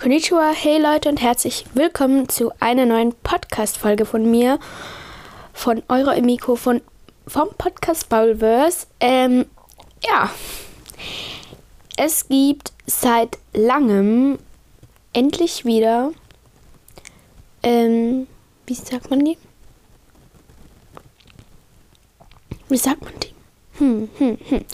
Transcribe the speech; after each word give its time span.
Konnichiwa, 0.00 0.52
hey 0.54 0.80
Leute 0.80 1.10
und 1.10 1.20
herzlich 1.20 1.66
willkommen 1.74 2.26
zu 2.30 2.52
einer 2.58 2.86
neuen 2.86 3.12
Podcast-Folge 3.12 4.06
von 4.06 4.30
mir, 4.30 4.58
von 5.52 5.82
Euro 5.88 6.08
Emiko, 6.12 6.56
von, 6.56 6.80
vom 7.26 7.50
Podcast 7.58 8.08
Bowlverse. 8.08 8.86
Ähm, 8.98 9.44
ja, 10.02 10.30
es 11.98 12.26
gibt 12.28 12.72
seit 12.86 13.36
langem 13.52 14.38
endlich 15.12 15.66
wieder, 15.66 16.12
ähm, 17.62 18.26
wie 18.66 18.74
sagt 18.74 19.10
man 19.10 19.22
die? 19.22 19.36
Wie 22.70 22.78
sagt 22.78 23.02
man 23.02 23.12
die? 23.22 23.34
Hm, 23.76 24.08
hm, 24.16 24.38
hm. 24.48 24.64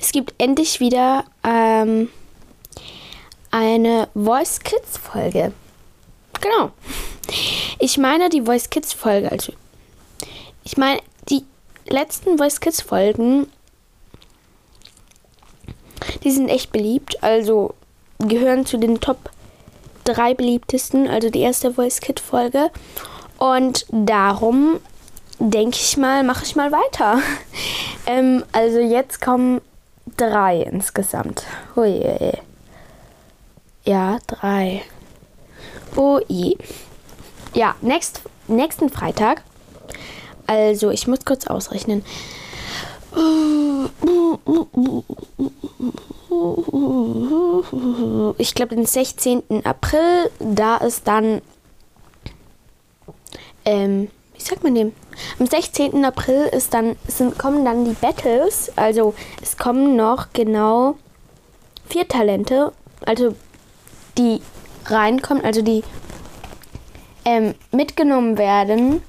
Es 0.00 0.12
gibt 0.12 0.32
endlich 0.38 0.78
wieder, 0.78 1.24
ähm, 1.42 2.08
eine 3.50 4.08
Voice 4.14 4.60
Kids 4.60 4.98
Folge. 4.98 5.52
Genau. 6.40 6.70
Ich 7.78 7.98
meine 7.98 8.28
die 8.28 8.42
Voice 8.42 8.70
Kids 8.70 8.92
Folge. 8.92 9.30
Also, 9.30 9.52
ich 10.64 10.76
meine 10.76 11.00
die 11.28 11.44
letzten 11.88 12.38
Voice 12.38 12.60
Kids 12.60 12.80
Folgen. 12.80 13.46
Die 16.24 16.30
sind 16.30 16.48
echt 16.48 16.72
beliebt. 16.72 17.22
Also 17.22 17.74
gehören 18.18 18.66
zu 18.66 18.78
den 18.78 19.00
Top 19.00 19.30
3 20.04 20.34
beliebtesten. 20.34 21.08
Also 21.08 21.30
die 21.30 21.40
erste 21.40 21.74
Voice 21.74 22.00
Kid 22.00 22.20
Folge. 22.20 22.70
Und 23.38 23.86
darum 23.90 24.80
denke 25.38 25.76
ich 25.76 25.96
mal, 25.96 26.22
mache 26.22 26.44
ich 26.44 26.56
mal 26.56 26.72
weiter. 26.72 27.20
ähm, 28.06 28.44
also 28.52 28.78
jetzt 28.78 29.20
kommen 29.20 29.60
drei 30.16 30.62
insgesamt. 30.62 31.44
Hui. 31.74 32.00
Ja, 33.86 34.18
drei. 34.26 34.82
Oh 35.94 36.18
je. 36.26 36.56
Ja, 37.54 37.76
next, 37.82 38.20
nächsten 38.48 38.90
Freitag. 38.90 39.42
Also, 40.48 40.90
ich 40.90 41.06
muss 41.06 41.24
kurz 41.24 41.46
ausrechnen. 41.46 42.04
Ich 48.38 48.54
glaube, 48.54 48.74
den 48.74 48.86
16. 48.86 49.64
April, 49.64 50.30
da 50.40 50.78
ist 50.78 51.06
dann. 51.06 51.40
Ähm, 53.64 54.10
wie 54.34 54.42
sagt 54.42 54.64
man 54.64 54.74
dem? 54.74 54.92
Am 55.38 55.46
16. 55.46 56.04
April 56.04 56.48
ist 56.52 56.74
dann, 56.74 56.96
sind, 57.06 57.38
kommen 57.38 57.64
dann 57.64 57.84
die 57.84 57.94
Battles. 57.94 58.72
Also, 58.74 59.14
es 59.40 59.56
kommen 59.56 59.94
noch 59.94 60.32
genau 60.32 60.96
vier 61.88 62.08
Talente. 62.08 62.72
Also, 63.04 63.34
die 64.18 64.40
reinkommen, 64.86 65.44
also 65.44 65.62
die 65.62 65.82
ähm, 67.24 67.54
mitgenommen 67.72 68.38
werden. 68.38 69.02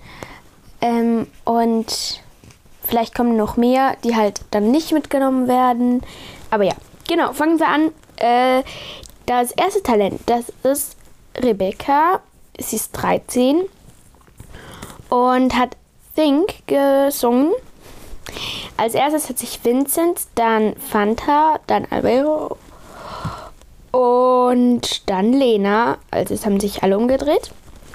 Ähm, 0.82 1.28
und 1.46 2.22
vielleicht 2.84 3.16
kommen 3.16 3.36
noch 3.38 3.58
mehr, 3.58 3.96
die 4.04 4.16
halt 4.16 4.42
dann 4.52 4.72
nicht 4.72 4.92
mitgenommen 4.92 5.48
werden. 5.48 6.02
Aber 6.50 6.64
ja, 6.64 6.74
genau, 7.08 7.34
fangen 7.34 7.60
wir 7.60 7.68
an. 7.68 7.92
Äh, 8.18 8.64
das 9.26 9.52
erste 9.52 9.84
Talent, 9.84 10.22
das 10.26 10.46
ist 10.64 10.98
Rebecca. 11.38 12.22
Sie 12.60 12.78
ist 12.78 12.92
13 12.94 13.64
und 15.10 15.56
hat 15.56 15.78
Think 16.16 16.66
gesungen. 16.66 17.52
Als 18.78 18.96
erstes 18.96 19.30
hat 19.30 19.38
sich 19.38 19.64
Vincent, 19.64 20.22
dann 20.36 20.76
Fanta, 20.76 21.60
dann 21.68 21.86
Alvaro 21.90 22.58
und 23.98 25.10
dann 25.10 25.34
Lena. 25.34 25.98
Also 26.12 26.36
es 26.36 26.46
haben 26.46 26.60
sich 26.60 26.84
alle 26.84 27.00
umgedreht. 27.00 27.50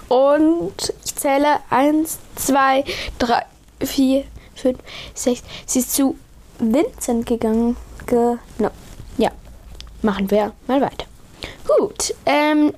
Und 0.08 0.92
ich 1.04 1.14
zähle 1.14 1.60
1, 1.70 2.18
2, 2.34 2.84
3, 3.20 3.44
4, 3.84 4.24
5, 4.56 4.78
6. 5.14 5.42
Sie 5.64 5.78
ist 5.78 5.94
zu 5.94 6.16
Vincent 6.58 7.26
gegangen. 7.26 7.76
Genau. 8.06 8.70
Ja. 9.16 9.30
Machen 10.02 10.28
wir 10.32 10.52
mal 10.66 10.80
weiter. 10.80 11.06
Gut. 11.78 12.12
Ähm, 12.26 12.74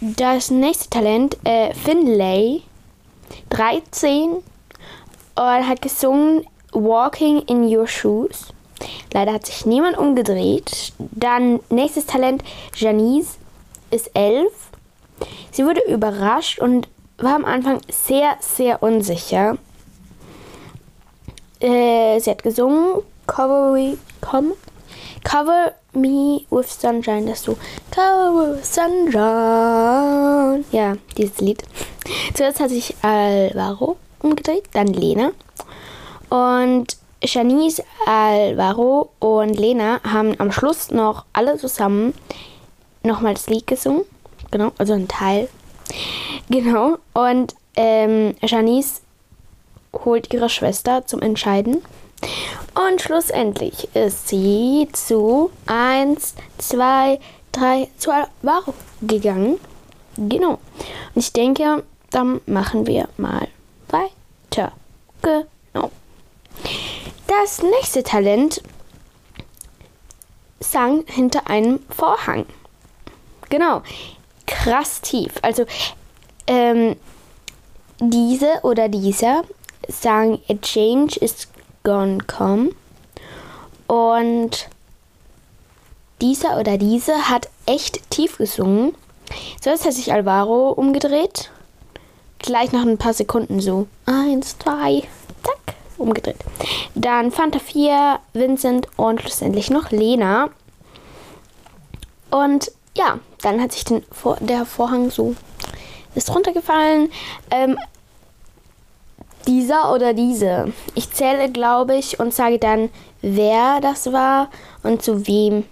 das 0.00 0.52
nächste 0.52 0.90
Talent, 0.90 1.38
äh, 1.42 1.74
Finlay, 1.74 2.62
13, 3.48 4.30
und 4.30 4.42
hat 5.36 5.82
gesungen 5.82 6.46
Walking 6.72 7.40
in 7.42 7.64
Your 7.64 7.88
Shoes. 7.88 8.52
Leider 9.12 9.32
hat 9.32 9.46
sich 9.46 9.66
niemand 9.66 9.98
umgedreht. 9.98 10.92
Dann 10.98 11.60
nächstes 11.68 12.06
Talent, 12.06 12.42
Janice 12.74 13.38
ist 13.90 14.10
elf. 14.14 14.52
Sie 15.50 15.64
wurde 15.64 15.82
überrascht 15.88 16.60
und 16.60 16.88
war 17.18 17.34
am 17.34 17.44
Anfang 17.44 17.80
sehr, 17.90 18.36
sehr 18.40 18.82
unsicher. 18.82 19.58
Äh, 21.60 22.18
sie 22.20 22.30
hat 22.30 22.42
gesungen, 22.42 23.02
Cover, 23.26 23.72
me, 23.72 23.98
come, 24.20 24.52
cover 25.22 25.74
Me 25.92 26.46
with 26.50 26.80
Sunshine, 26.80 27.26
das 27.26 27.42
du 27.42 27.56
Cover 27.90 28.54
with 28.54 28.64
Sunshine. 28.64 30.64
Ja, 30.70 30.96
dieses 31.16 31.40
Lied. 31.40 31.62
Zuerst 32.34 32.60
hat 32.60 32.70
sich 32.70 32.94
Alvaro 33.02 33.96
umgedreht, 34.20 34.64
dann 34.72 34.86
Lena. 34.86 35.32
Und 36.28 36.96
Janice, 37.22 37.82
Alvaro 38.06 39.10
und 39.18 39.54
Lena 39.58 40.00
haben 40.02 40.34
am 40.38 40.52
Schluss 40.52 40.90
noch 40.90 41.24
alle 41.32 41.58
zusammen 41.58 42.14
nochmal 43.02 43.34
das 43.34 43.46
Lied 43.48 43.66
gesungen. 43.66 44.04
Genau, 44.50 44.72
also 44.78 44.94
ein 44.94 45.08
Teil. 45.08 45.48
Genau. 46.48 46.98
Und 47.14 47.54
ähm, 47.76 48.34
Janice 48.42 49.02
holt 49.92 50.34
ihre 50.34 50.48
Schwester 50.48 51.06
zum 51.06 51.22
Entscheiden. 51.22 51.82
Und 52.74 53.00
schlussendlich 53.00 53.88
ist 53.94 54.26
sie 54.28 54.88
zu 54.92 55.52
1, 55.66 56.34
2, 56.58 57.20
3 57.52 57.88
zu 57.98 58.10
Alvaro 58.10 58.74
gegangen. 59.00 59.60
Genau. 60.16 60.58
Und 61.14 61.22
ich 61.22 61.32
denke, 61.32 61.84
dann 62.10 62.40
machen 62.46 62.86
wir 62.88 63.08
mal 63.16 63.46
weiter. 63.88 64.72
Genau. 65.22 65.90
Das 67.42 67.62
nächste 67.62 68.02
Talent 68.02 68.60
sang 70.60 71.04
hinter 71.06 71.48
einem 71.48 71.80
Vorhang. 71.88 72.44
Genau, 73.48 73.80
krass 74.46 75.00
tief. 75.00 75.32
Also 75.40 75.64
ähm, 76.46 76.96
diese 77.98 78.60
oder 78.62 78.90
dieser 78.90 79.44
sang 79.88 80.38
A 80.50 80.54
Change 80.60 81.18
is 81.20 81.48
Gonna 81.82 82.22
Come. 82.26 82.72
Und 83.86 84.68
dieser 86.20 86.60
oder 86.60 86.76
diese 86.76 87.30
hat 87.30 87.48
echt 87.64 88.10
tief 88.10 88.36
gesungen. 88.36 88.94
Zuerst 89.62 89.86
hat 89.86 89.94
sich 89.94 90.12
Alvaro 90.12 90.72
umgedreht. 90.72 91.50
Gleich 92.38 92.72
nach 92.72 92.82
ein 92.82 92.98
paar 92.98 93.14
Sekunden 93.14 93.60
so. 93.60 93.86
Eins, 94.04 94.58
zwei, 94.58 95.04
umgedreht. 96.00 96.36
Dann 96.94 97.30
Fanta 97.30 97.58
4, 97.58 98.18
Vincent 98.32 98.88
und 98.96 99.20
schlussendlich 99.20 99.70
noch 99.70 99.90
Lena. 99.90 100.50
Und 102.30 102.72
ja, 102.96 103.18
dann 103.42 103.60
hat 103.60 103.72
sich 103.72 103.84
den 103.84 104.02
der 104.40 104.66
Vorhang 104.66 105.10
so 105.10 105.34
ist 106.14 106.34
runtergefallen. 106.34 107.10
Ähm, 107.50 107.78
dieser 109.46 109.92
oder 109.92 110.12
diese. 110.12 110.72
Ich 110.94 111.10
zähle, 111.12 111.50
glaube 111.50 111.96
ich, 111.96 112.20
und 112.20 112.34
sage 112.34 112.58
dann, 112.58 112.90
wer 113.22 113.80
das 113.80 114.12
war 114.12 114.50
und 114.82 115.02
zu 115.02 115.26
wem 115.26 115.64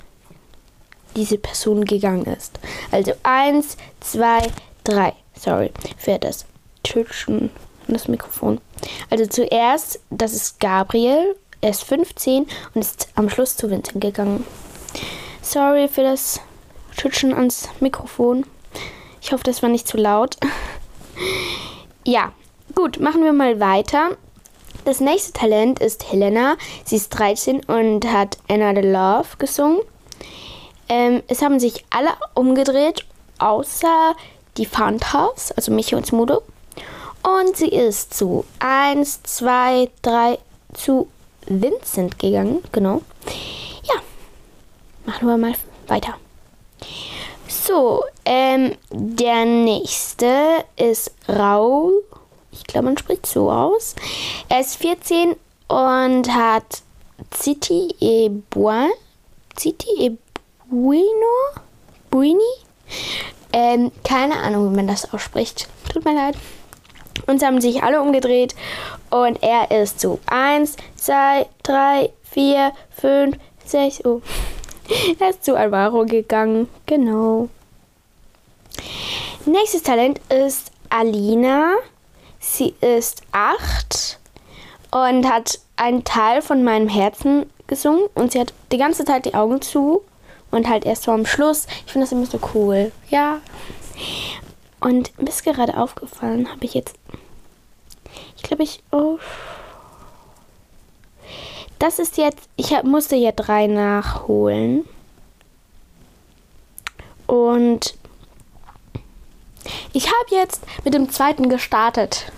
diese 1.16 1.38
Person 1.38 1.84
gegangen 1.84 2.24
ist. 2.24 2.58
Also 2.90 3.12
eins, 3.22 3.76
zwei, 4.00 4.40
drei. 4.84 5.14
Sorry 5.34 5.70
für 5.96 6.18
das 6.18 6.46
Tschütschen 7.88 7.94
das 7.94 8.08
Mikrofon. 8.08 8.60
Also 9.10 9.26
zuerst, 9.26 10.00
das 10.10 10.32
ist 10.34 10.60
Gabriel, 10.60 11.36
er 11.60 11.70
ist 11.70 11.84
15 11.84 12.46
und 12.74 12.80
ist 12.80 13.08
am 13.14 13.30
Schluss 13.30 13.56
zu 13.56 13.70
Vincent 13.70 14.00
gegangen. 14.00 14.44
Sorry 15.42 15.88
für 15.88 16.02
das 16.02 16.40
Schütschen 16.90 17.32
ans 17.32 17.68
Mikrofon. 17.80 18.44
Ich 19.20 19.32
hoffe, 19.32 19.44
das 19.44 19.62
war 19.62 19.70
nicht 19.70 19.88
zu 19.88 19.96
laut. 19.96 20.36
ja, 22.04 22.32
gut, 22.74 23.00
machen 23.00 23.24
wir 23.24 23.32
mal 23.32 23.58
weiter. 23.58 24.10
Das 24.84 25.00
nächste 25.00 25.32
Talent 25.32 25.80
ist 25.80 26.10
Helena. 26.10 26.56
Sie 26.84 26.96
ist 26.96 27.10
13 27.10 27.64
und 27.64 28.06
hat 28.06 28.38
Another 28.48 28.82
Love 28.82 29.36
gesungen. 29.38 29.80
Ähm, 30.88 31.22
es 31.26 31.42
haben 31.42 31.58
sich 31.58 31.84
alle 31.90 32.10
umgedreht, 32.34 33.04
außer 33.38 34.14
die 34.56 34.66
Fantas, 34.66 35.52
also 35.52 35.72
Michi 35.72 35.94
und 35.94 36.06
Smudo. 36.06 36.42
Und 37.28 37.56
sie 37.56 37.68
ist 37.68 38.14
zu 38.14 38.44
1, 38.60 39.22
2, 39.22 39.90
3 40.02 40.38
zu 40.72 41.08
Vincent 41.46 42.18
gegangen. 42.18 42.62
Genau. 42.72 43.02
Ja. 43.82 44.00
Machen 45.04 45.28
wir 45.28 45.36
mal 45.36 45.54
weiter. 45.88 46.14
So, 47.46 48.04
ähm, 48.24 48.76
der 48.90 49.44
nächste 49.44 50.64
ist 50.76 51.12
Raul. 51.28 52.02
Ich 52.52 52.64
glaube, 52.64 52.86
man 52.86 52.98
spricht 52.98 53.26
so 53.26 53.50
aus. 53.50 53.94
Er 54.48 54.60
ist 54.60 54.76
14 54.76 55.36
und 55.68 56.34
hat 56.34 56.82
City 57.36 57.94
e 58.00 58.28
Buin. 58.28 58.90
City 59.58 59.88
e 59.98 60.16
Bueno? 60.70 61.62
Buini? 62.10 62.40
Ähm, 63.52 63.92
keine 64.04 64.38
Ahnung, 64.38 64.70
wie 64.70 64.76
man 64.76 64.86
das 64.86 65.12
ausspricht. 65.12 65.68
Tut 65.92 66.04
mir 66.04 66.14
leid. 66.14 66.36
Und 67.26 67.40
sie 67.40 67.46
haben 67.46 67.60
sich 67.60 67.82
alle 67.82 68.00
umgedreht. 68.00 68.54
Und 69.10 69.42
er 69.42 69.70
ist 69.70 70.00
zu 70.00 70.18
1, 70.26 70.76
2, 70.96 71.46
3, 71.62 72.10
4, 72.30 72.72
5, 73.00 73.36
6. 73.64 74.04
Oh. 74.04 74.22
Er 75.18 75.30
ist 75.30 75.44
zu 75.44 75.54
Alvaro 75.54 76.06
gegangen. 76.06 76.66
Genau. 76.86 77.50
Nächstes 79.44 79.82
Talent 79.82 80.20
ist 80.30 80.72
Alina. 80.88 81.74
Sie 82.38 82.74
ist 82.80 83.22
8 83.32 84.18
und 84.90 85.28
hat 85.28 85.58
einen 85.76 86.04
Teil 86.04 86.42
von 86.42 86.64
meinem 86.64 86.88
Herzen 86.88 87.50
gesungen. 87.66 88.08
Und 88.14 88.32
sie 88.32 88.40
hat 88.40 88.52
die 88.72 88.78
ganze 88.78 89.04
Zeit 89.04 89.26
die 89.26 89.34
Augen 89.34 89.60
zu. 89.60 90.02
Und 90.50 90.68
halt 90.68 90.86
erst 90.86 91.02
so 91.02 91.12
am 91.12 91.26
Schluss. 91.26 91.66
Ich 91.86 91.92
finde 91.92 92.06
das 92.06 92.12
immer 92.12 92.24
so 92.24 92.40
cool. 92.54 92.90
Ja. 93.10 93.38
Und 94.80 95.18
mir 95.18 95.28
ist 95.28 95.44
gerade 95.44 95.76
aufgefallen, 95.76 96.50
habe 96.50 96.64
ich 96.64 96.74
jetzt. 96.74 96.96
Ich 98.36 98.42
glaube, 98.42 98.62
ich. 98.62 98.82
Oh. 98.92 99.18
Das 101.78 101.98
ist 101.98 102.16
jetzt. 102.16 102.48
Ich 102.56 102.72
hab, 102.72 102.84
musste 102.84 103.16
ja 103.16 103.32
drei 103.32 103.66
nachholen. 103.66 104.84
Und 107.26 107.94
ich 109.92 110.06
habe 110.06 110.34
jetzt 110.34 110.62
mit 110.84 110.94
dem 110.94 111.10
zweiten 111.10 111.48
gestartet. 111.48 112.32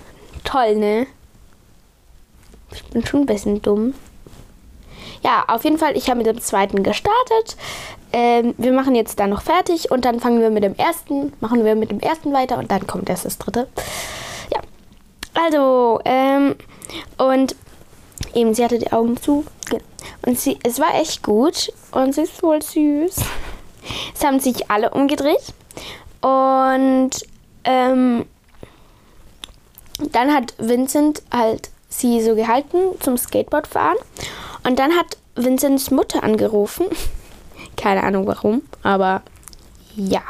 Toll, 0.44 0.76
ne? 0.76 1.06
Ich 2.72 2.84
bin 2.84 3.04
schon 3.06 3.20
ein 3.20 3.26
bisschen 3.26 3.62
dumm. 3.62 3.94
Ja, 5.22 5.44
auf 5.48 5.64
jeden 5.64 5.78
Fall, 5.78 5.96
ich 5.96 6.08
habe 6.08 6.18
mit 6.18 6.26
dem 6.26 6.40
zweiten 6.40 6.82
gestartet. 6.82 7.56
Ähm, 8.12 8.54
wir 8.58 8.72
machen 8.72 8.94
jetzt 8.94 9.20
dann 9.20 9.30
noch 9.30 9.42
fertig 9.42 9.90
und 9.90 10.04
dann 10.04 10.18
fangen 10.18 10.40
wir 10.40 10.50
mit 10.50 10.64
dem 10.64 10.74
ersten, 10.74 11.32
machen 11.40 11.64
wir 11.64 11.76
mit 11.76 11.90
dem 11.90 12.00
ersten 12.00 12.32
weiter 12.32 12.58
und 12.58 12.70
dann 12.70 12.86
kommt 12.86 13.08
erst 13.08 13.24
das 13.24 13.38
dritte. 13.38 13.68
Ja. 14.52 14.60
Also, 15.34 16.00
ähm, 16.04 16.56
und 17.18 17.54
eben, 18.34 18.54
sie 18.54 18.64
hatte 18.64 18.78
die 18.78 18.92
Augen 18.92 19.16
zu. 19.16 19.44
Und 20.26 20.38
sie, 20.38 20.58
es 20.64 20.80
war 20.80 20.94
echt 20.94 21.22
gut 21.22 21.72
und 21.92 22.14
sie 22.14 22.22
ist 22.22 22.32
voll 22.32 22.62
süß. 22.62 23.16
Es 24.14 24.22
haben 24.22 24.40
sich 24.40 24.70
alle 24.70 24.90
umgedreht 24.90 25.54
und 26.20 27.10
ähm, 27.64 28.26
dann 30.12 30.34
hat 30.34 30.52
Vincent 30.58 31.22
halt 31.32 31.70
sie 31.88 32.20
so 32.20 32.34
gehalten 32.34 32.78
zum 33.00 33.16
Skateboardfahren 33.16 33.96
und 34.64 34.78
dann 34.78 34.92
hat 34.92 35.16
Vincents 35.36 35.90
Mutter 35.90 36.22
angerufen. 36.22 36.86
Keine 37.76 38.02
Ahnung 38.02 38.26
warum, 38.26 38.62
aber 38.82 39.22
ja. 39.96 40.22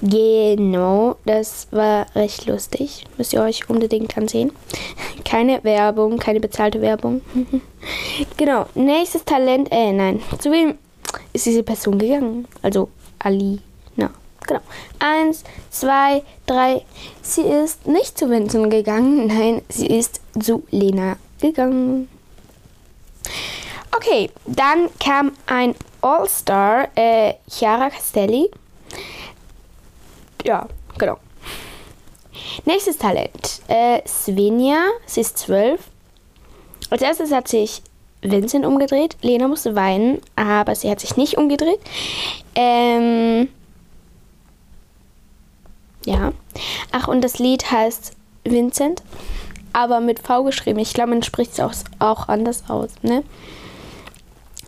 Genau, 0.00 1.16
das 1.24 1.66
war 1.70 2.06
recht 2.14 2.46
lustig. 2.46 3.04
Müsst 3.16 3.32
ihr 3.32 3.42
euch 3.42 3.68
unbedingt 3.68 4.16
ansehen. 4.16 4.52
Keine 5.24 5.62
Werbung, 5.64 6.18
keine 6.18 6.40
bezahlte 6.40 6.80
Werbung. 6.80 7.20
genau, 8.36 8.66
nächstes 8.74 9.24
Talent, 9.24 9.68
äh, 9.70 9.92
nein. 9.92 10.22
Zu 10.38 10.52
wem 10.52 10.78
ist 11.32 11.46
diese 11.46 11.62
Person 11.62 11.98
gegangen? 11.98 12.46
Also 12.62 12.88
Ali. 13.18 13.60
Na, 13.96 14.10
genau. 14.46 14.60
Eins, 14.98 15.44
zwei, 15.70 16.22
drei. 16.46 16.82
Sie 17.20 17.42
ist 17.42 17.86
nicht 17.86 18.16
zu 18.16 18.30
Vincent 18.30 18.70
gegangen. 18.70 19.26
Nein, 19.26 19.62
sie 19.68 19.86
ist 19.86 20.20
zu 20.40 20.62
Lena 20.70 21.16
gegangen. 21.40 22.08
Okay, 23.94 24.30
dann 24.46 24.90
kam 25.00 25.32
ein 25.46 25.74
All-Star, 26.00 26.88
äh, 26.94 27.34
Chiara 27.50 27.90
Castelli. 27.90 28.50
Ja, 30.44 30.66
genau. 30.96 31.18
Nächstes 32.64 32.98
Talent, 32.98 33.62
äh, 33.68 34.00
Svenja, 34.06 34.78
sie 35.06 35.22
ist 35.22 35.38
zwölf. 35.38 35.80
Als 36.90 37.02
erstes 37.02 37.32
hat 37.32 37.48
sich 37.48 37.82
Vincent 38.22 38.64
umgedreht. 38.64 39.16
Lena 39.22 39.48
musste 39.48 39.74
weinen, 39.74 40.20
aber 40.36 40.74
sie 40.74 40.90
hat 40.90 41.00
sich 41.00 41.16
nicht 41.16 41.36
umgedreht. 41.36 41.80
Ähm, 42.54 43.48
ja. 46.04 46.32
Ach, 46.92 47.08
und 47.08 47.22
das 47.22 47.38
Lied 47.38 47.70
heißt 47.70 48.12
Vincent, 48.44 49.02
aber 49.72 50.00
mit 50.00 50.20
V 50.20 50.44
geschrieben. 50.44 50.78
Ich 50.78 50.94
glaube, 50.94 51.10
man 51.10 51.22
spricht 51.22 51.52
es 51.52 51.60
auch, 51.60 51.72
auch 51.98 52.28
anders 52.28 52.64
aus, 52.68 52.90
ne? 53.02 53.22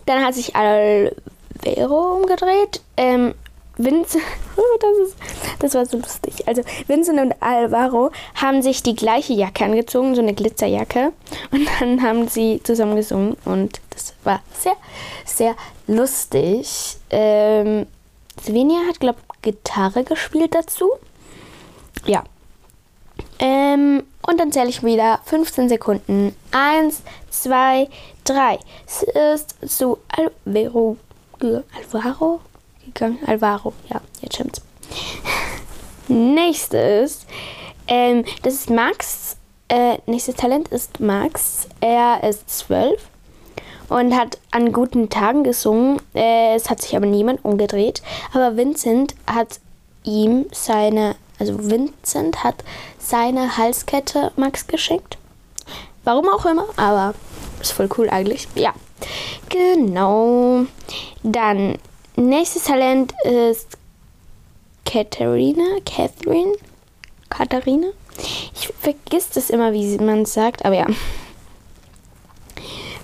Dann 0.07 0.25
hat 0.25 0.35
sich 0.35 0.57
Alvero 0.57 2.17
umgedreht. 2.17 2.81
Ähm, 2.97 3.35
Vincent, 3.77 4.23
das, 4.81 5.09
ist, 5.09 5.17
das 5.61 5.75
war 5.75 5.87
so 5.87 5.99
lustig. 5.99 6.47
Also 6.47 6.63
Vincent 6.87 7.21
und 7.21 7.35
Alvaro 7.41 8.11
haben 8.35 8.63
sich 8.63 8.83
die 8.83 8.95
gleiche 8.95 9.33
Jacke 9.33 9.65
angezogen, 9.65 10.15
so 10.15 10.21
eine 10.21 10.35
Glitzerjacke. 10.35 11.13
Und 11.51 11.69
dann 11.81 12.03
haben 12.03 12.29
sie 12.29 12.61
zusammen 12.63 12.97
gesungen 12.97 13.37
und 13.45 13.81
das 13.91 14.15
war 14.25 14.41
sehr, 14.59 14.77
sehr 15.25 15.55
lustig. 15.87 16.97
Ähm, 17.11 17.87
Svenja 18.43 18.81
hat, 18.89 19.01
glaube 19.01 19.19
ich, 19.21 19.43
Gitarre 19.43 20.05
gespielt 20.05 20.55
dazu. 20.55 20.91
Ja. 22.07 22.25
Ähm, 23.39 24.03
und 24.31 24.39
dann 24.39 24.53
zähle 24.53 24.69
ich 24.69 24.83
wieder 24.83 25.21
15 25.25 25.69
Sekunden. 25.69 26.35
Eins, 26.53 27.03
zwei, 27.31 27.89
drei. 28.25 28.59
Es 28.87 29.03
ist 29.03 29.57
zu 29.69 29.99
Alvaro, 30.09 30.97
Alvaro 31.41 32.41
gegangen. 32.87 33.19
Alvaro, 33.27 33.73
ja, 33.89 34.01
jetzt 34.21 34.35
stimmt's. 34.35 34.63
Nächstes, 36.09 37.27
ähm, 37.87 38.25
das 38.43 38.55
ist 38.55 38.71
Max. 38.71 39.37
Äh, 39.69 39.99
nächstes 40.07 40.35
Talent 40.35 40.69
ist 40.69 40.99
Max. 41.01 41.69
Er 41.81 42.25
ist 42.29 42.51
zwölf 42.51 43.09
und 43.89 44.17
hat 44.17 44.39
an 44.51 44.73
guten 44.73 45.11
Tagen 45.11 45.45
gesungen. 45.45 46.01
Äh, 46.15 46.55
es 46.55 46.71
hat 46.71 46.81
sich 46.81 46.97
aber 46.97 47.07
niemand 47.07 47.45
umgedreht. 47.45 48.03
Aber 48.33 48.57
Vincent 48.57 49.15
hat 49.27 49.61
ihm 50.05 50.47
seine, 50.53 51.17
also 51.41 51.59
Vincent 51.59 52.45
hat 52.45 52.63
seine 52.99 53.57
Halskette 53.57 54.31
Max 54.37 54.67
geschenkt. 54.67 55.17
Warum 56.05 56.29
auch 56.29 56.47
immer, 56.47 56.67
aber 56.77 57.15
ist 57.61 57.73
voll 57.73 57.89
cool 57.99 58.09
eigentlich. 58.11 58.47
Ja, 58.55 58.73
genau. 59.49 60.67
Dann, 61.23 61.79
nächstes 62.17 62.65
Talent 62.65 63.15
ist 63.25 63.79
Katharina. 64.85 65.81
Catherine? 65.85 66.53
Katharina? 67.29 67.89
Ich 68.55 68.69
vergiss 68.79 69.31
das 69.31 69.51
immer, 69.51 69.73
wie 69.73 69.99
man 69.99 70.23
es 70.23 70.35
sagt, 70.35 70.65
aber 70.65 70.77
ja. 70.77 70.87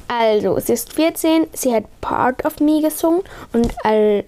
Also, 0.09 0.59
sie 0.61 0.75
ist 0.75 0.93
14, 0.93 1.49
sie 1.53 1.75
hat 1.75 1.85
Part 2.01 2.45
of 2.45 2.61
Me 2.61 2.81
gesungen 2.81 3.23
und 3.53 3.75
Al 3.85 4.25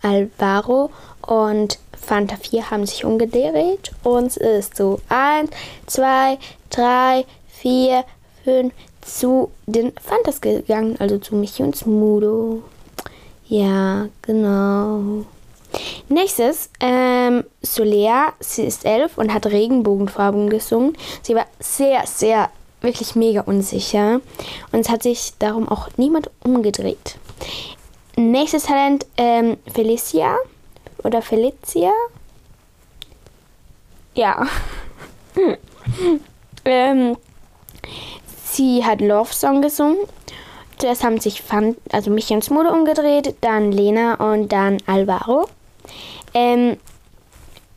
Alvaro 0.00 0.90
und 1.26 1.78
Fanta 2.00 2.36
4 2.36 2.70
haben 2.70 2.86
sich 2.86 3.04
umgedreht 3.04 3.92
und 4.02 4.26
es 4.26 4.36
ist 4.36 4.76
so 4.76 5.00
1, 5.08 5.50
2, 5.86 6.38
3, 6.70 7.24
4, 7.48 8.04
5 8.44 8.72
zu 9.02 9.50
den 9.66 9.92
Fantas 10.00 10.40
gegangen, 10.40 10.96
also 10.98 11.18
zu 11.18 11.34
Michi 11.34 11.62
und 11.62 11.76
Smudo. 11.76 12.62
Ja, 13.46 14.08
genau. 14.22 15.24
Nächstes, 16.08 16.70
ähm, 16.80 17.44
Solea, 17.62 18.32
sie 18.40 18.64
ist 18.64 18.84
elf 18.84 19.18
und 19.18 19.32
hat 19.32 19.46
Regenbogenfarben 19.46 20.48
gesungen. 20.48 20.96
Sie 21.22 21.34
war 21.34 21.46
sehr, 21.60 22.06
sehr, 22.06 22.50
wirklich 22.80 23.14
mega 23.14 23.42
unsicher 23.42 24.20
und 24.72 24.80
es 24.80 24.88
hat 24.88 25.02
sich 25.02 25.32
darum 25.38 25.68
auch 25.68 25.88
niemand 25.96 26.30
umgedreht. 26.44 27.16
Nächstes 28.16 28.64
Talent, 28.64 29.06
ähm, 29.16 29.58
Felicia 29.72 30.36
oder 31.04 31.22
Felicia. 31.22 31.92
Ja. 34.14 34.46
ähm, 36.64 37.16
sie 38.44 38.84
hat 38.84 39.00
Love 39.00 39.32
Song 39.32 39.62
gesungen. 39.62 39.98
Zuerst 40.78 41.02
haben 41.02 41.20
sich 41.20 41.42
Fan, 41.42 41.76
also 41.90 42.10
mich 42.10 42.30
und 42.30 42.44
Smudo 42.44 42.72
umgedreht, 42.72 43.34
dann 43.40 43.72
Lena 43.72 44.14
und 44.14 44.52
dann 44.52 44.78
Alvaro. 44.86 45.48
Ähm, 46.34 46.76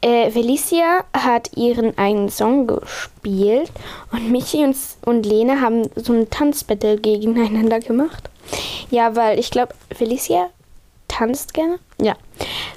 äh, 0.02 0.32
Felicia 0.32 1.04
hat 1.14 1.56
ihren 1.56 1.98
eigenen 1.98 2.30
Song 2.30 2.68
gespielt 2.68 3.72
und 4.12 4.32
Michi 4.32 4.64
und, 4.64 4.76
und 5.06 5.26
Lena 5.26 5.62
haben 5.62 5.90
so 5.96 6.14
ein 6.14 6.30
Tanzbattle 6.30 6.98
gegeneinander 6.98 7.80
gemacht. 7.80 8.30
Ja, 8.90 9.16
weil 9.16 9.40
ich 9.40 9.52
glaube, 9.52 9.74
Felicia 9.96 10.50
tanzt 11.12 11.54
gerne. 11.54 11.80
Ja. 12.00 12.16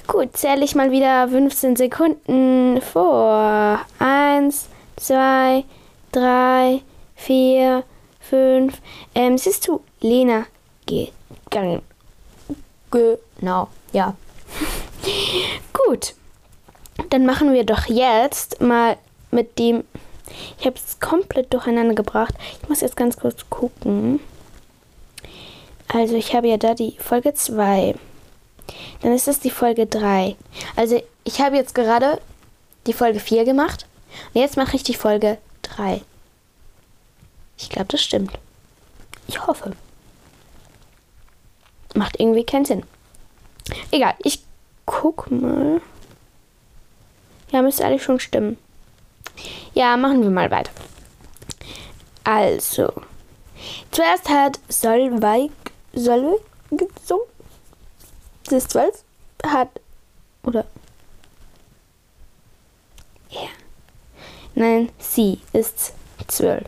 Gut, 0.07 0.35
zähle 0.37 0.65
ich 0.65 0.75
mal 0.75 0.91
wieder 0.91 1.27
15 1.29 1.75
Sekunden 1.75 2.81
vor. 2.81 3.79
Eins, 3.99 4.67
zwei, 4.97 5.63
drei, 6.11 6.81
vier, 7.15 7.83
fünf. 8.19 8.81
Ähm, 9.15 9.33
es 9.33 9.47
ist 9.47 9.63
zu 9.63 9.81
Lena 10.01 10.45
gegangen. 10.85 11.81
Genau, 12.91 13.69
ja. 13.93 14.15
Gut. 15.73 16.13
Dann 17.09 17.25
machen 17.25 17.53
wir 17.53 17.65
doch 17.65 17.85
jetzt 17.87 18.61
mal 18.61 18.97
mit 19.31 19.59
dem. 19.59 19.83
Ich 20.59 20.65
habe 20.65 20.75
es 20.75 20.99
komplett 20.99 21.53
durcheinander 21.53 21.93
gebracht. 21.93 22.33
Ich 22.61 22.69
muss 22.69 22.81
jetzt 22.81 22.97
ganz 22.97 23.17
kurz 23.17 23.49
gucken. 23.49 24.19
Also 25.87 26.15
ich 26.15 26.35
habe 26.35 26.47
ja 26.47 26.57
da 26.57 26.73
die 26.73 26.95
Folge 26.99 27.33
2. 27.33 27.95
Dann 29.01 29.13
ist 29.13 29.27
das 29.27 29.39
die 29.39 29.51
Folge 29.51 29.85
3. 29.85 30.35
Also 30.75 31.01
ich 31.23 31.41
habe 31.41 31.55
jetzt 31.55 31.75
gerade 31.75 32.21
die 32.87 32.93
Folge 32.93 33.19
4 33.19 33.45
gemacht. 33.45 33.85
Und 34.33 34.41
jetzt 34.41 34.57
mache 34.57 34.75
ich 34.75 34.83
die 34.83 34.93
Folge 34.93 35.37
3. 35.63 36.01
Ich 37.57 37.69
glaube, 37.69 37.87
das 37.89 38.01
stimmt. 38.01 38.31
Ich 39.27 39.45
hoffe. 39.45 39.73
Macht 41.93 42.19
irgendwie 42.19 42.43
keinen 42.43 42.65
Sinn. 42.65 42.83
Egal, 43.91 44.15
ich 44.19 44.43
guck 44.85 45.31
mal. 45.31 45.81
Ja, 47.51 47.61
müsste 47.61 47.85
eigentlich 47.85 48.03
schon 48.03 48.19
stimmen. 48.19 48.57
Ja, 49.73 49.97
machen 49.97 50.21
wir 50.21 50.29
mal 50.29 50.51
weiter. 50.51 50.71
Also, 52.23 52.91
zuerst 53.91 54.29
hat 54.29 54.59
Solveig, 54.67 55.51
Solveig. 55.93 56.41
Sie 58.47 58.57
ist 58.57 58.71
zwölf, 58.71 59.03
hat, 59.45 59.69
oder, 60.43 60.65
ja. 63.29 63.41
Yeah. 63.41 63.49
Nein, 64.53 64.89
sie 64.99 65.39
ist 65.51 65.93
zwölf. 66.27 66.63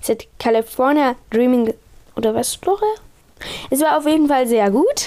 Sie 0.00 0.12
hat 0.12 0.26
California 0.38 1.16
Dreaming, 1.30 1.74
oder 2.14 2.34
was, 2.34 2.54
Flora? 2.54 2.86
Es 3.70 3.80
war 3.80 3.98
auf 3.98 4.06
jeden 4.06 4.28
Fall 4.28 4.46
sehr 4.46 4.70
gut. 4.70 5.06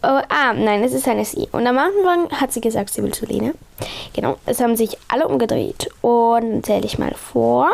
Oh, 0.00 0.20
ah, 0.28 0.52
nein, 0.52 0.84
es 0.84 0.92
ist 0.92 1.08
eine 1.08 1.24
Sie. 1.24 1.48
Und 1.50 1.66
am 1.66 1.76
Anfang 1.76 2.30
hat 2.30 2.52
sie 2.52 2.60
gesagt, 2.60 2.92
sie 2.92 3.02
will 3.02 3.12
zu 3.12 3.26
Lene. 3.26 3.54
Genau, 4.12 4.36
es 4.46 4.60
haben 4.60 4.76
sich 4.76 4.96
alle 5.08 5.26
umgedreht. 5.26 5.88
Und 6.02 6.40
dann 6.40 6.62
zähle 6.62 6.86
ich 6.86 6.98
mal 6.98 7.14
vor. 7.14 7.70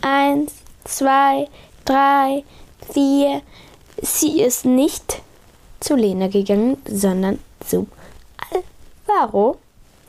Eins, 0.00 0.52
zwei, 0.84 1.48
drei, 1.84 2.44
vier. 2.92 3.42
Sie 4.00 4.40
ist 4.40 4.64
nicht 4.64 5.20
zu 5.80 5.96
Lene 5.96 6.28
gegangen, 6.28 6.76
sondern 6.86 7.38
zu 7.60 7.86
Alvaro. 9.06 9.58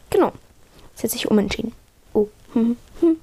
Genau, 0.10 0.32
sie 0.96 1.04
hat 1.04 1.12
sich 1.12 1.30
umentschieden. 1.30 1.74
Oh, 2.14 2.28
hm, 2.54 2.78
hm. 3.00 3.18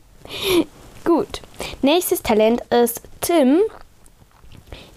Gut. 1.04 1.40
Nächstes 1.82 2.22
Talent 2.22 2.62
ist 2.70 3.02
Tim. 3.20 3.60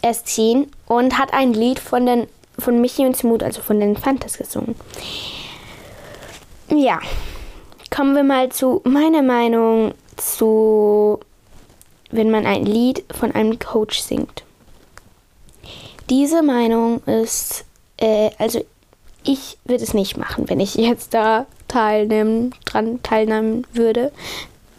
Er 0.02 0.12
ist 0.12 0.28
10 0.28 0.72
und 0.88 1.18
hat 1.18 1.34
ein 1.34 1.54
Lied 1.54 1.80
von 1.80 2.06
den 2.06 2.28
von 2.60 2.82
Michi 2.82 3.06
und 3.06 3.16
Smut, 3.16 3.44
also 3.44 3.62
von 3.62 3.80
den 3.80 3.96
Fantas 3.96 4.38
gesungen. 4.38 4.76
Ja, 6.70 7.00
kommen 7.90 8.16
wir 8.16 8.24
mal 8.24 8.50
zu 8.50 8.82
meiner 8.84 9.22
Meinung 9.22 9.94
zu, 10.18 11.20
wenn 12.12 12.30
man 12.30 12.46
ein 12.46 12.66
Lied 12.66 13.04
von 13.12 13.32
einem 13.32 13.60
Coach 13.60 14.00
singt. 14.02 14.44
Diese 16.10 16.42
Meinung 16.42 17.04
ist, 17.04 17.66
äh, 17.98 18.32
also 18.38 18.64
ich 19.24 19.58
würde 19.66 19.84
es 19.84 19.94
nicht 19.94 20.18
machen, 20.18 20.50
wenn 20.50 20.60
ich 20.60 20.76
jetzt 20.76 21.14
da 21.14 21.46
teilnehmen, 21.68 22.56
dran 22.66 23.04
teilnehmen 23.04 23.68
würde, 23.74 24.12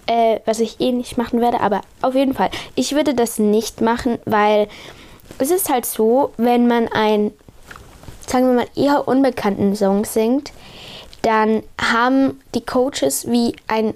äh, 0.06 0.40
was 0.44 0.60
ich 0.60 0.80
eh 0.80 0.92
nicht 0.92 1.18
machen 1.18 1.40
werde, 1.40 1.60
aber 1.60 1.82
auf 2.02 2.14
jeden 2.14 2.34
Fall, 2.34 2.50
ich 2.74 2.94
würde 2.94 3.14
das 3.14 3.38
nicht 3.38 3.80
machen, 3.80 4.18
weil 4.24 4.68
es 5.38 5.50
ist 5.50 5.68
halt 5.68 5.86
so, 5.86 6.32
wenn 6.36 6.66
man 6.66 6.88
ein 6.88 7.32
sagen 8.30 8.46
wir 8.46 8.54
mal, 8.54 8.68
eher 8.76 9.08
unbekannten 9.08 9.74
Songs 9.74 10.14
singt, 10.14 10.52
dann 11.22 11.62
haben 11.80 12.40
die 12.54 12.64
Coaches 12.64 13.26
wie 13.28 13.56
ein 13.66 13.94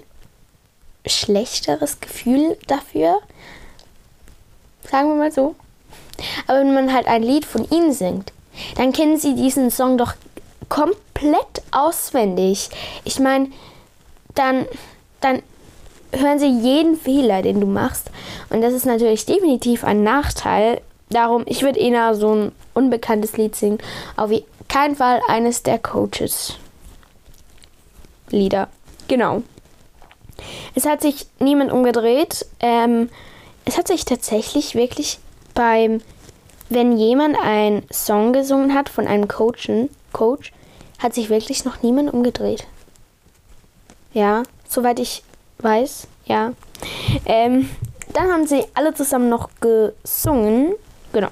schlechteres 1.05 1.99
Gefühl 1.99 2.57
dafür. 2.67 3.19
Sagen 4.89 5.09
wir 5.09 5.15
mal 5.15 5.31
so. 5.31 5.55
Aber 6.47 6.59
wenn 6.59 6.73
man 6.73 6.93
halt 6.93 7.07
ein 7.07 7.23
Lied 7.23 7.45
von 7.45 7.69
ihnen 7.69 7.93
singt, 7.93 8.31
dann 8.77 8.93
kennen 8.93 9.17
sie 9.17 9.35
diesen 9.35 9.69
Song 9.69 9.97
doch 9.97 10.13
komplett 10.69 11.61
auswendig. 11.71 12.69
Ich 13.03 13.19
meine, 13.19 13.49
dann, 14.33 14.65
dann 15.21 15.41
hören 16.11 16.39
sie 16.39 16.47
jeden 16.47 16.95
Fehler, 16.97 17.41
den 17.41 17.59
du 17.59 17.67
machst. 17.67 18.09
Und 18.49 18.61
das 18.61 18.73
ist 18.73 18.85
natürlich 18.85 19.25
definitiv 19.25 19.83
ein 19.83 20.03
Nachteil, 20.03 20.81
Darum, 21.09 21.43
ich 21.45 21.61
würde 21.61 21.79
eher 21.79 22.15
so 22.15 22.33
ein 22.33 22.51
unbekanntes 22.73 23.37
Lied 23.37 23.55
singen. 23.55 23.77
Auf 24.17 24.31
keinen 24.67 24.95
Fall 24.95 25.21
eines 25.27 25.63
der 25.63 25.77
Coaches. 25.79 26.55
Lieder. 28.29 28.69
Genau. 29.07 29.43
Es 30.73 30.85
hat 30.85 31.01
sich 31.01 31.27
niemand 31.39 31.71
umgedreht. 31.71 32.45
Ähm, 32.59 33.09
es 33.65 33.77
hat 33.77 33.87
sich 33.87 34.05
tatsächlich 34.05 34.75
wirklich 34.75 35.19
beim, 35.55 36.01
wenn 36.69 36.97
jemand 36.97 37.37
einen 37.41 37.83
Song 37.91 38.33
gesungen 38.33 38.75
hat 38.75 38.89
von 38.89 39.07
einem 39.07 39.27
Coachen, 39.27 39.89
Coach, 40.13 40.51
hat 40.99 41.15
sich 41.15 41.29
wirklich 41.29 41.65
noch 41.65 41.81
niemand 41.81 42.13
umgedreht. 42.13 42.67
Ja, 44.13 44.43
soweit 44.67 44.99
ich 44.99 45.23
weiß, 45.59 46.07
ja. 46.25 46.53
Ähm, 47.25 47.69
dann 48.13 48.31
haben 48.31 48.47
sie 48.47 48.63
alle 48.73 48.93
zusammen 48.93 49.29
noch 49.29 49.49
gesungen. 49.59 50.73
Genau. 51.11 51.29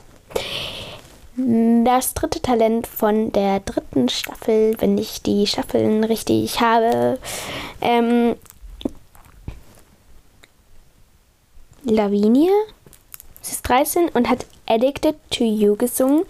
Das 1.35 2.13
dritte 2.13 2.41
Talent 2.41 2.85
von 2.85 3.31
der 3.31 3.59
dritten 3.61 4.09
Staffel, 4.09 4.75
wenn 4.79 4.97
ich 4.97 5.23
die 5.23 5.47
Staffeln 5.47 6.03
richtig 6.03 6.61
habe. 6.61 7.17
Ähm, 7.81 8.35
Lavinia. 11.83 12.51
Sie 13.43 13.51
ist 13.51 13.67
13 13.67 14.09
und 14.09 14.29
hat 14.29 14.45
Addicted 14.67 15.15
to 15.29 15.43
You 15.43 15.75
gesungen. 15.75 16.23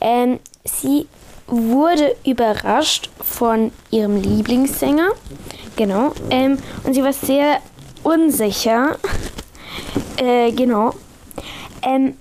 Ähm, 0.00 0.40
sie 0.64 1.06
wurde 1.46 2.16
überrascht 2.24 3.10
von 3.22 3.70
ihrem 3.90 4.20
Lieblingssänger. 4.20 5.10
Genau. 5.76 6.12
Ähm, 6.30 6.58
und 6.82 6.94
sie 6.94 7.04
war 7.04 7.12
sehr 7.12 7.60
unsicher. 8.02 8.98
Äh, 10.18 10.52
genau. 10.52 10.94
Ähm, 11.82 12.16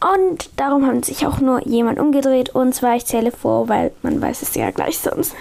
und 0.00 0.50
darum 0.56 0.86
haben 0.86 1.02
sich 1.02 1.26
auch 1.26 1.40
nur 1.40 1.66
jemand 1.66 1.98
umgedreht. 1.98 2.50
Und 2.50 2.74
zwar, 2.76 2.94
ich 2.94 3.06
zähle 3.06 3.32
vor, 3.32 3.68
weil 3.68 3.90
man 4.02 4.20
weiß 4.22 4.42
es 4.42 4.54
ja 4.54 4.70
gleich 4.70 4.98
sonst. 4.98 5.34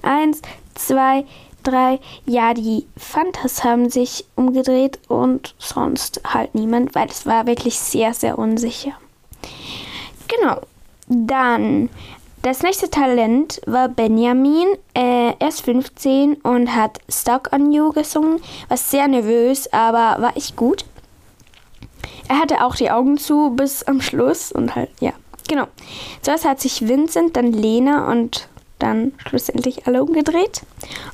Eins, 0.00 0.40
zwei, 0.74 1.26
drei. 1.62 2.00
Ja, 2.26 2.54
die 2.54 2.86
Fantas 2.96 3.64
haben 3.64 3.90
sich 3.90 4.24
umgedreht 4.34 4.98
und 5.08 5.54
sonst 5.58 6.20
halt 6.24 6.54
niemand, 6.54 6.94
weil 6.94 7.08
es 7.08 7.26
war 7.26 7.46
wirklich 7.46 7.78
sehr, 7.78 8.14
sehr 8.14 8.38
unsicher. 8.38 8.92
Genau. 10.28 10.60
Dann 11.08 11.90
das 12.42 12.62
nächste 12.62 12.90
Talent 12.90 13.60
war 13.66 13.88
Benjamin. 13.88 14.66
Äh, 14.94 15.34
er 15.38 15.48
ist 15.48 15.60
15 15.60 16.34
und 16.42 16.74
hat 16.74 16.98
Stuck 17.08 17.52
on 17.52 17.72
You 17.72 17.92
gesungen. 17.92 18.40
War 18.68 18.76
sehr 18.76 19.06
nervös, 19.06 19.72
aber 19.72 20.20
war 20.20 20.36
echt 20.36 20.56
gut. 20.56 20.84
Er 22.28 22.38
hatte 22.38 22.64
auch 22.64 22.74
die 22.74 22.90
Augen 22.90 23.16
zu 23.18 23.50
bis 23.50 23.84
am 23.84 24.00
Schluss 24.00 24.50
und 24.50 24.74
halt, 24.74 24.90
ja, 25.00 25.12
genau. 25.48 25.66
Zuerst 26.22 26.44
hat 26.44 26.60
sich 26.60 26.88
Vincent, 26.88 27.36
dann 27.36 27.52
Lena 27.52 28.10
und 28.10 28.48
dann 28.82 29.12
schlussendlich 29.28 29.86
alle 29.86 30.02
umgedreht. 30.02 30.62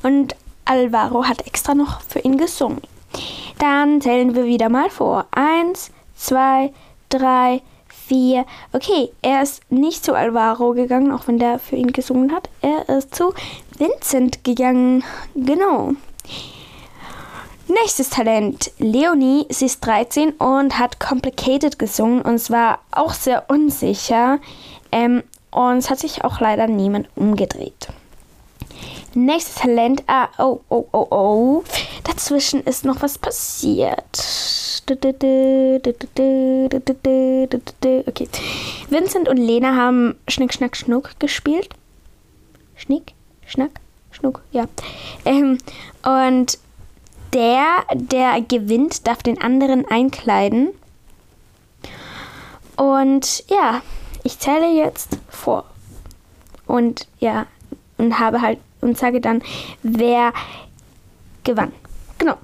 Und 0.03 0.35
Alvaro 0.65 1.25
hat 1.25 1.47
extra 1.47 1.73
noch 1.73 2.01
für 2.01 2.19
ihn 2.19 2.37
gesungen. 2.37 2.81
Dann 3.59 4.01
zählen 4.01 4.35
wir 4.35 4.45
wieder 4.45 4.69
mal 4.69 4.89
vor. 4.89 5.25
Eins, 5.31 5.91
zwei, 6.15 6.71
drei, 7.09 7.61
vier. 7.87 8.45
Okay, 8.73 9.09
er 9.21 9.43
ist 9.43 9.61
nicht 9.71 10.03
zu 10.03 10.13
Alvaro 10.13 10.73
gegangen, 10.73 11.11
auch 11.11 11.27
wenn 11.27 11.39
der 11.39 11.59
für 11.59 11.75
ihn 11.75 11.93
gesungen 11.93 12.31
hat. 12.31 12.49
Er 12.61 12.89
ist 12.97 13.15
zu 13.15 13.33
Vincent 13.77 14.43
gegangen. 14.43 15.03
Genau. 15.35 15.93
Nächstes 17.67 18.09
Talent. 18.09 18.71
Leonie, 18.79 19.45
sie 19.49 19.65
ist 19.65 19.85
13 19.85 20.31
und 20.31 20.79
hat 20.79 20.99
Complicated 20.99 21.77
gesungen 21.77 22.23
und 22.23 22.39
zwar 22.39 22.79
auch 22.91 23.13
sehr 23.13 23.47
unsicher. 23.47 24.39
Ähm, 24.91 25.23
und 25.51 25.77
es 25.77 25.89
hat 25.89 25.99
sich 25.99 26.23
auch 26.23 26.39
leider 26.39 26.67
niemand 26.67 27.07
umgedreht. 27.15 27.89
Nächstes 29.15 29.55
Talent. 29.55 30.03
Ah, 30.07 30.29
oh, 30.37 30.61
oh, 30.69 30.85
oh, 30.91 31.07
oh. 31.09 31.63
Dazwischen 32.03 32.63
ist 32.63 32.85
noch 32.85 33.01
was 33.01 33.17
passiert. 33.17 34.05
Okay. 38.07 38.29
Vincent 38.89 39.27
und 39.27 39.37
Lena 39.37 39.75
haben 39.75 40.15
Schnick, 40.27 40.53
Schnack, 40.53 40.77
Schnuck 40.77 41.19
gespielt. 41.19 41.69
Schnick, 42.75 43.13
Schnack, 43.45 43.71
Schnuck, 44.11 44.41
ja. 44.51 44.65
Ähm, 45.25 45.57
und 46.03 46.59
der, 47.33 47.83
der 47.93 48.41
gewinnt, 48.41 49.07
darf 49.07 49.21
den 49.21 49.41
anderen 49.41 49.85
einkleiden. 49.89 50.69
Und 52.75 53.43
ja, 53.49 53.81
ich 54.23 54.39
zähle 54.39 54.71
jetzt 54.71 55.17
vor. 55.29 55.65
Und 56.67 57.07
ja, 57.19 57.47
und 57.97 58.19
habe 58.19 58.41
halt 58.41 58.59
und 58.81 58.97
sage 58.97 59.21
dann, 59.21 59.41
wer 59.83 60.33
gewann. 61.43 61.71
Genau. 62.17 62.37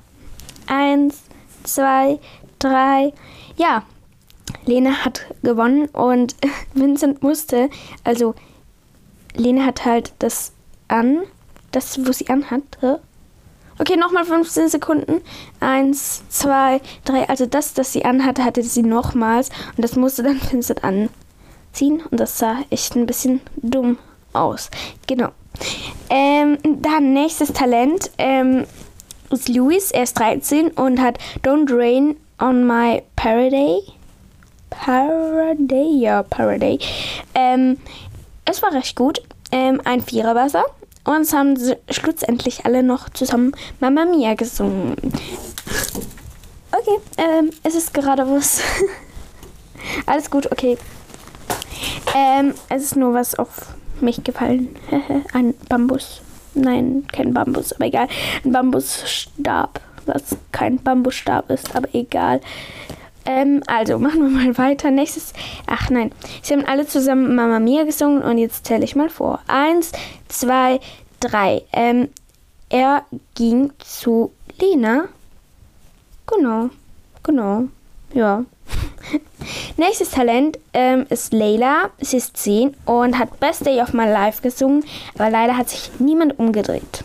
Eins, 0.67 1.21
zwei, 1.63 2.19
drei. 2.59 3.13
Ja, 3.55 3.83
Lena 4.65 5.05
hat 5.05 5.25
gewonnen 5.43 5.85
und 5.89 6.35
Vincent 6.73 7.23
musste, 7.23 7.69
also 8.03 8.35
Lena 9.35 9.65
hat 9.65 9.85
halt 9.85 10.13
das 10.19 10.53
an, 10.87 11.21
das, 11.71 12.05
wo 12.05 12.11
sie 12.11 12.29
anhatte. 12.29 13.01
Okay, 13.77 13.97
nochmal 13.97 14.23
15 14.23 14.69
Sekunden. 14.69 15.21
Eins, 15.59 16.23
zwei, 16.29 16.79
drei. 17.03 17.27
Also 17.27 17.45
das, 17.45 17.73
das 17.73 17.91
sie 17.91 18.05
anhatte, 18.05 18.45
hatte 18.45 18.63
sie 18.63 18.83
nochmals. 18.83 19.49
Und 19.75 19.83
das 19.83 19.97
musste 19.97 20.23
dann 20.23 20.39
Vincent 20.51 20.83
anziehen. 21.75 22.01
Und 22.09 22.19
das 22.19 22.37
sah 22.37 22.57
echt 22.69 22.95
ein 22.95 23.05
bisschen 23.05 23.41
dumm 23.57 23.97
aus. 24.33 24.69
Genau. 25.07 25.29
Ähm, 26.09 26.57
dann 26.63 27.13
nächstes 27.13 27.53
Talent 27.53 28.11
ähm, 28.17 28.65
ist 29.29 29.49
Louis. 29.49 29.91
Er 29.91 30.03
ist 30.03 30.17
13 30.19 30.69
und 30.71 31.01
hat 31.01 31.17
Don't 31.43 31.69
Rain 31.71 32.15
on 32.39 32.65
My 32.65 33.03
Paraday. 33.15 33.81
Paraday, 34.69 35.99
ja, 35.99 36.23
Paraday. 36.23 36.79
Ähm, 37.33 37.77
es 38.45 38.61
war 38.61 38.73
recht 38.73 38.95
gut. 38.95 39.21
Ähm, 39.51 39.81
ein 39.85 40.01
Viererwasser. 40.01 40.65
Und 41.05 41.21
es 41.21 41.33
haben 41.33 41.55
sie 41.55 41.77
schlussendlich 41.89 42.65
alle 42.65 42.81
noch 42.81 43.09
zusammen 43.09 43.55
Mama 43.79 44.05
Mia 44.05 44.33
gesungen. 44.33 44.95
Okay, 46.71 46.97
ähm, 47.17 47.51
es 47.63 47.75
ist 47.75 47.93
gerade 47.93 48.27
was. 48.29 48.59
Alles 50.07 50.29
gut, 50.31 50.51
okay. 50.51 50.77
Ähm, 52.17 52.53
es 52.69 52.83
ist 52.83 52.95
nur 52.95 53.13
was 53.13 53.35
auf 53.35 53.75
mich 53.99 54.23
gefallen. 54.23 54.73
Ein 55.33 55.53
Bambus. 55.67 56.21
Nein, 56.53 57.05
kein 57.11 57.33
Bambus, 57.33 57.73
aber 57.73 57.87
egal. 57.87 58.07
Ein 58.45 58.53
Bambusstab, 58.53 59.81
was 60.05 60.37
kein 60.53 60.81
Bambusstab 60.81 61.49
ist, 61.49 61.75
aber 61.75 61.93
egal. 61.93 62.39
Ähm, 63.25 63.61
also 63.67 63.99
machen 63.99 64.21
wir 64.21 64.29
mal 64.29 64.57
weiter. 64.57 64.91
Nächstes. 64.91 65.33
Ach 65.67 65.89
nein. 65.89 66.13
Sie 66.41 66.53
haben 66.53 66.63
alle 66.63 66.87
zusammen 66.87 67.35
Mama 67.35 67.59
Mia 67.59 67.83
gesungen 67.83 68.21
und 68.21 68.37
jetzt 68.37 68.65
zähle 68.65 68.85
ich 68.85 68.95
mal 68.95 69.09
vor. 69.09 69.41
Eins, 69.47 69.91
zwei, 70.29 70.79
drei. 71.19 71.63
Ähm, 71.73 72.07
er 72.69 73.03
ging 73.35 73.73
zu 73.79 74.31
Lena. 74.57 75.09
Genau. 76.27 76.69
Genau. 77.23 77.65
Ja. 78.13 78.45
Nächstes 79.77 80.11
Talent 80.11 80.59
ähm, 80.73 81.05
ist 81.09 81.33
Layla. 81.33 81.89
Sie 81.99 82.17
ist 82.17 82.37
10 82.37 82.75
und 82.85 83.17
hat 83.17 83.39
Best 83.39 83.65
Day 83.65 83.81
of 83.81 83.93
My 83.93 84.05
Life 84.05 84.41
gesungen, 84.41 84.83
aber 85.15 85.29
leider 85.29 85.57
hat 85.57 85.69
sich 85.69 85.91
niemand 85.99 86.39
umgedreht. 86.39 87.03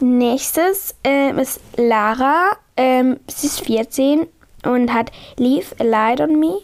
Nächstes 0.00 0.94
ähm, 1.02 1.38
ist 1.38 1.60
Lara. 1.76 2.50
Ähm, 2.76 3.18
sie 3.26 3.48
ist 3.48 3.60
14 3.62 4.26
und 4.64 4.92
hat 4.92 5.10
Leave 5.36 5.74
a 5.80 5.84
Light 5.84 6.20
on 6.20 6.38
Me. 6.38 6.58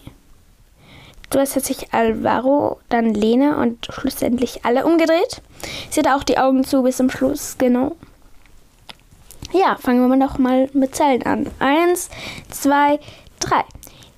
Zuerst 1.30 1.56
hat 1.56 1.64
sich 1.64 1.92
Alvaro, 1.92 2.78
dann 2.90 3.12
Lena 3.12 3.60
und 3.60 3.86
schlussendlich 3.86 4.64
alle 4.64 4.86
umgedreht. 4.86 5.42
Sie 5.90 5.98
hat 6.00 6.08
auch 6.08 6.22
die 6.22 6.38
Augen 6.38 6.62
zu 6.62 6.82
bis 6.84 6.98
zum 6.98 7.10
Schluss, 7.10 7.56
genau. 7.58 7.96
Ja, 9.52 9.76
fangen 9.80 10.08
wir 10.08 10.26
doch 10.26 10.38
mal 10.38 10.68
mit 10.72 10.94
Zellen 10.94 11.24
an. 11.24 11.50
Eins, 11.58 12.10
zwei, 12.50 13.00
drei. 13.48 13.64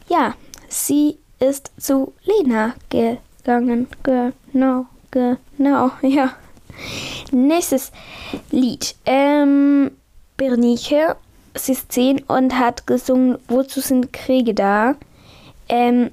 Ja, 0.08 0.34
sie 0.68 1.18
ist 1.38 1.70
zu 1.78 2.12
Lena 2.24 2.74
gegangen. 2.90 3.88
Genau, 4.02 4.86
genau, 5.10 5.90
ja. 6.02 6.32
Nächstes 7.32 7.92
Lied. 8.50 8.94
Ähm, 9.06 9.90
Bernice 10.36 11.16
sie 11.58 11.72
ist 11.72 11.92
10 11.92 12.20
und 12.24 12.58
hat 12.58 12.86
gesungen, 12.86 13.38
wozu 13.48 13.80
sind 13.80 14.12
Kriege 14.12 14.54
da? 14.54 14.94
Ähm, 15.68 16.10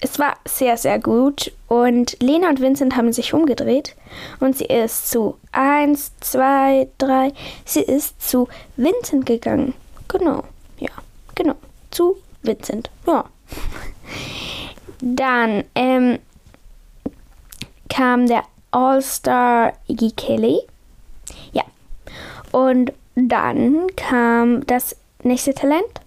es 0.00 0.18
war 0.18 0.36
sehr, 0.46 0.76
sehr 0.76 0.98
gut 0.98 1.52
und 1.68 2.16
Lena 2.22 2.48
und 2.48 2.60
Vincent 2.60 2.96
haben 2.96 3.12
sich 3.12 3.34
umgedreht 3.34 3.94
und 4.40 4.56
sie 4.56 4.64
ist 4.64 5.10
zu 5.10 5.36
1, 5.52 6.12
2, 6.20 6.88
3, 6.98 7.32
sie 7.66 7.82
ist 7.82 8.26
zu 8.26 8.48
Vincent 8.76 9.26
gegangen. 9.26 9.74
Genau, 10.08 10.44
ja, 10.78 10.90
genau, 11.34 11.54
zu 11.90 12.16
Vincent, 12.42 12.90
ja. 13.06 13.24
Dann 15.00 15.64
ähm, 15.74 16.18
kam 17.88 18.26
der 18.26 18.44
All-Star 18.70 19.72
Iggy 19.88 20.12
Kelly. 20.12 20.60
Ja. 21.52 21.64
Und 22.52 22.92
dann 23.14 23.86
kam 23.96 24.66
das 24.66 24.96
nächste 25.22 25.54
Talent. 25.54 26.00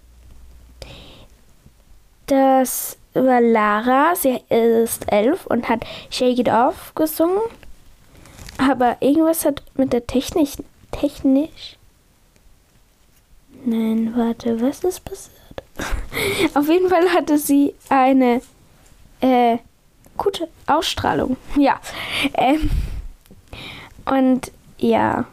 Das 2.26 2.96
war 3.12 3.40
Lara. 3.40 4.14
Sie 4.14 4.40
ist 4.48 5.12
elf 5.12 5.46
und 5.46 5.68
hat 5.68 5.84
Shake 6.10 6.38
It 6.38 6.48
Off 6.48 6.94
gesungen. 6.94 7.42
Aber 8.56 8.96
irgendwas 9.00 9.44
hat 9.44 9.62
mit 9.74 9.92
der 9.92 10.06
Technik. 10.06 10.50
Technisch. 10.90 11.76
Nein, 13.64 14.14
warte, 14.16 14.60
was 14.60 14.84
ist 14.84 15.04
passiert? 15.04 15.33
Auf 16.54 16.68
jeden 16.68 16.88
Fall 16.88 17.10
hatte 17.10 17.38
sie 17.38 17.74
eine 17.88 18.40
äh, 19.20 19.58
gute 20.16 20.48
Ausstrahlung. 20.66 21.36
Ja. 21.56 21.80
Ähm, 22.34 22.70
und 24.04 24.52
ja. 24.78 25.26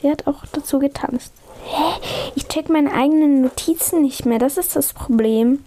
Sie 0.00 0.10
hat 0.10 0.26
auch 0.26 0.44
dazu 0.52 0.78
getanzt. 0.78 1.32
Hä? 1.64 2.30
Ich 2.36 2.46
check 2.46 2.68
meine 2.68 2.92
eigenen 2.92 3.42
Notizen 3.42 4.02
nicht 4.02 4.26
mehr. 4.26 4.38
Das 4.38 4.56
ist 4.56 4.76
das 4.76 4.92
Problem. 4.92 5.64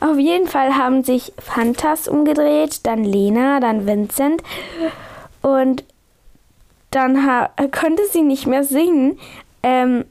Auf 0.00 0.18
jeden 0.18 0.48
Fall 0.48 0.76
haben 0.76 1.04
sich 1.04 1.32
Fantas 1.38 2.08
umgedreht, 2.08 2.84
dann 2.84 3.04
Lena, 3.04 3.60
dann 3.60 3.86
Vincent. 3.86 4.42
Und 5.40 5.84
dann 6.90 7.48
konnte 7.70 8.02
sie 8.10 8.22
nicht 8.22 8.46
mehr 8.46 8.64
singen, 8.64 9.18
ähm, 9.62 10.04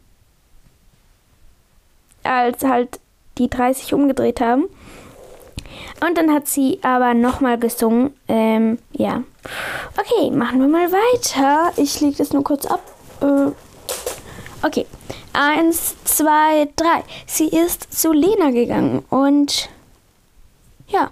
als 2.23 2.63
halt 2.63 2.99
die 3.37 3.49
30 3.49 3.93
umgedreht 3.93 4.41
haben. 4.41 4.65
Und 6.05 6.17
dann 6.17 6.31
hat 6.31 6.47
sie 6.47 6.79
aber 6.81 7.13
nochmal 7.13 7.57
gesungen. 7.57 8.13
Ähm, 8.27 8.79
ja. 8.91 9.23
Okay, 9.97 10.31
machen 10.31 10.59
wir 10.59 10.67
mal 10.67 10.91
weiter. 10.91 11.71
Ich 11.77 12.01
lege 12.01 12.17
das 12.17 12.33
nur 12.33 12.43
kurz 12.43 12.65
ab. 12.65 12.81
Äh, 13.21 13.51
okay. 14.65 14.85
Eins, 15.33 15.95
zwei, 16.03 16.69
drei. 16.75 17.03
Sie 17.25 17.47
ist 17.47 17.91
zu 17.97 18.11
Lena 18.11 18.51
gegangen 18.51 19.03
und 19.09 19.69
ja. 20.87 21.09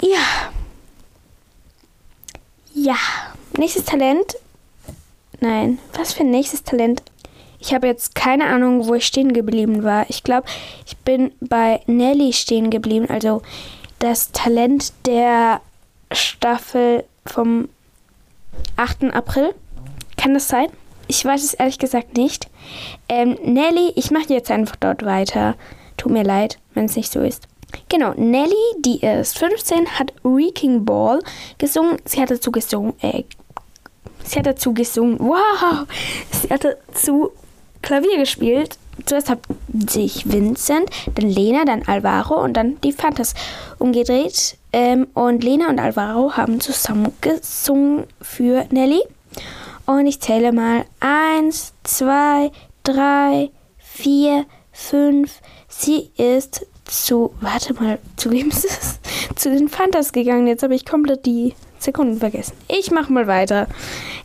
Ja. 0.00 0.50
Ja. 2.74 2.96
Nächstes 3.56 3.84
Talent. 3.84 4.36
Nein, 5.40 5.78
was 5.94 6.12
für 6.12 6.22
ein 6.22 6.30
nächstes 6.30 6.64
Talent? 6.64 7.02
Ich 7.60 7.74
habe 7.74 7.86
jetzt 7.86 8.14
keine 8.14 8.46
Ahnung, 8.46 8.86
wo 8.86 8.94
ich 8.94 9.06
stehen 9.06 9.32
geblieben 9.32 9.84
war. 9.84 10.08
Ich 10.08 10.24
glaube, 10.24 10.48
ich 10.86 10.96
bin 10.98 11.32
bei 11.40 11.80
Nelly 11.86 12.32
stehen 12.32 12.70
geblieben. 12.70 13.08
Also 13.08 13.42
das 13.98 14.32
Talent 14.32 14.92
der 15.06 15.60
Staffel 16.10 17.04
vom 17.26 17.68
8. 18.76 19.14
April. 19.14 19.54
Kann 20.16 20.34
das 20.34 20.48
sein? 20.48 20.68
Ich 21.06 21.24
weiß 21.24 21.44
es 21.44 21.54
ehrlich 21.54 21.78
gesagt 21.78 22.16
nicht. 22.16 22.48
Ähm, 23.08 23.36
Nelly, 23.44 23.92
ich 23.96 24.10
mache 24.10 24.32
jetzt 24.32 24.50
einfach 24.50 24.76
dort 24.76 25.04
weiter. 25.04 25.54
Tut 25.96 26.12
mir 26.12 26.24
leid, 26.24 26.58
wenn 26.74 26.86
es 26.86 26.96
nicht 26.96 27.12
so 27.12 27.20
ist. 27.20 27.46
Genau, 27.88 28.14
Nelly, 28.16 28.54
die 28.78 29.00
ist 29.00 29.38
15, 29.38 29.98
hat 29.98 30.12
Reeking 30.24 30.84
Ball 30.84 31.20
gesungen. 31.58 31.98
Sie 32.04 32.20
hat 32.20 32.30
dazu 32.30 32.50
gesungen, 32.50 32.94
äh, 33.00 33.24
sie 34.24 34.38
hat 34.38 34.46
dazu 34.46 34.72
gesungen, 34.72 35.18
wow, 35.20 35.86
sie 36.30 36.48
hat 36.48 36.64
dazu 36.64 37.32
Klavier 37.82 38.18
gespielt. 38.18 38.78
Zuerst 39.06 39.30
hat 39.30 39.40
sich 39.88 40.30
Vincent, 40.30 40.90
dann 41.14 41.28
Lena, 41.28 41.64
dann 41.64 41.82
Alvaro 41.86 42.42
und 42.42 42.54
dann 42.54 42.80
die 42.82 42.92
Fantas 42.92 43.34
umgedreht. 43.78 44.56
Ähm, 44.72 45.08
und 45.14 45.42
Lena 45.42 45.68
und 45.68 45.80
Alvaro 45.80 46.36
haben 46.36 46.60
zusammen 46.60 47.12
gesungen 47.20 48.04
für 48.20 48.66
Nelly. 48.70 49.02
Und 49.86 50.06
ich 50.06 50.20
zähle 50.20 50.52
mal 50.52 50.84
1, 51.00 51.72
2, 51.84 52.52
3, 52.84 53.50
4, 53.78 54.44
5. 54.72 55.40
Sie 55.68 56.10
ist 56.16 56.66
zu, 56.84 57.32
warte 57.40 57.74
mal, 57.74 57.98
zu 58.16 58.30
wem 58.30 58.50
ist 58.50 58.64
es? 58.64 59.00
zu 59.36 59.50
den 59.50 59.68
Fantas 59.68 60.12
gegangen. 60.12 60.46
Jetzt 60.46 60.62
habe 60.62 60.74
ich 60.74 60.84
komplett 60.84 61.26
die 61.26 61.54
Sekunden 61.78 62.18
vergessen. 62.18 62.54
Ich 62.68 62.90
mache 62.90 63.12
mal 63.12 63.26
weiter. 63.26 63.66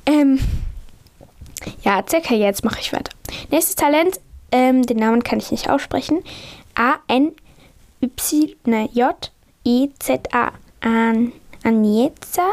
Ähm, 0.05 0.39
ja, 1.83 2.03
circa 2.07 2.35
jetzt 2.35 2.63
mache 2.63 2.79
ich 2.81 2.93
weiter. 2.93 3.14
Nächstes 3.51 3.75
Talent, 3.75 4.19
ähm, 4.51 4.83
den 4.83 4.97
Namen 4.97 5.23
kann 5.23 5.39
ich 5.39 5.51
nicht 5.51 5.69
aussprechen. 5.69 6.23
A-N-Y-J-E-Z-A. 6.75 7.31
An 10.81 11.31
Anietza. 11.63 12.47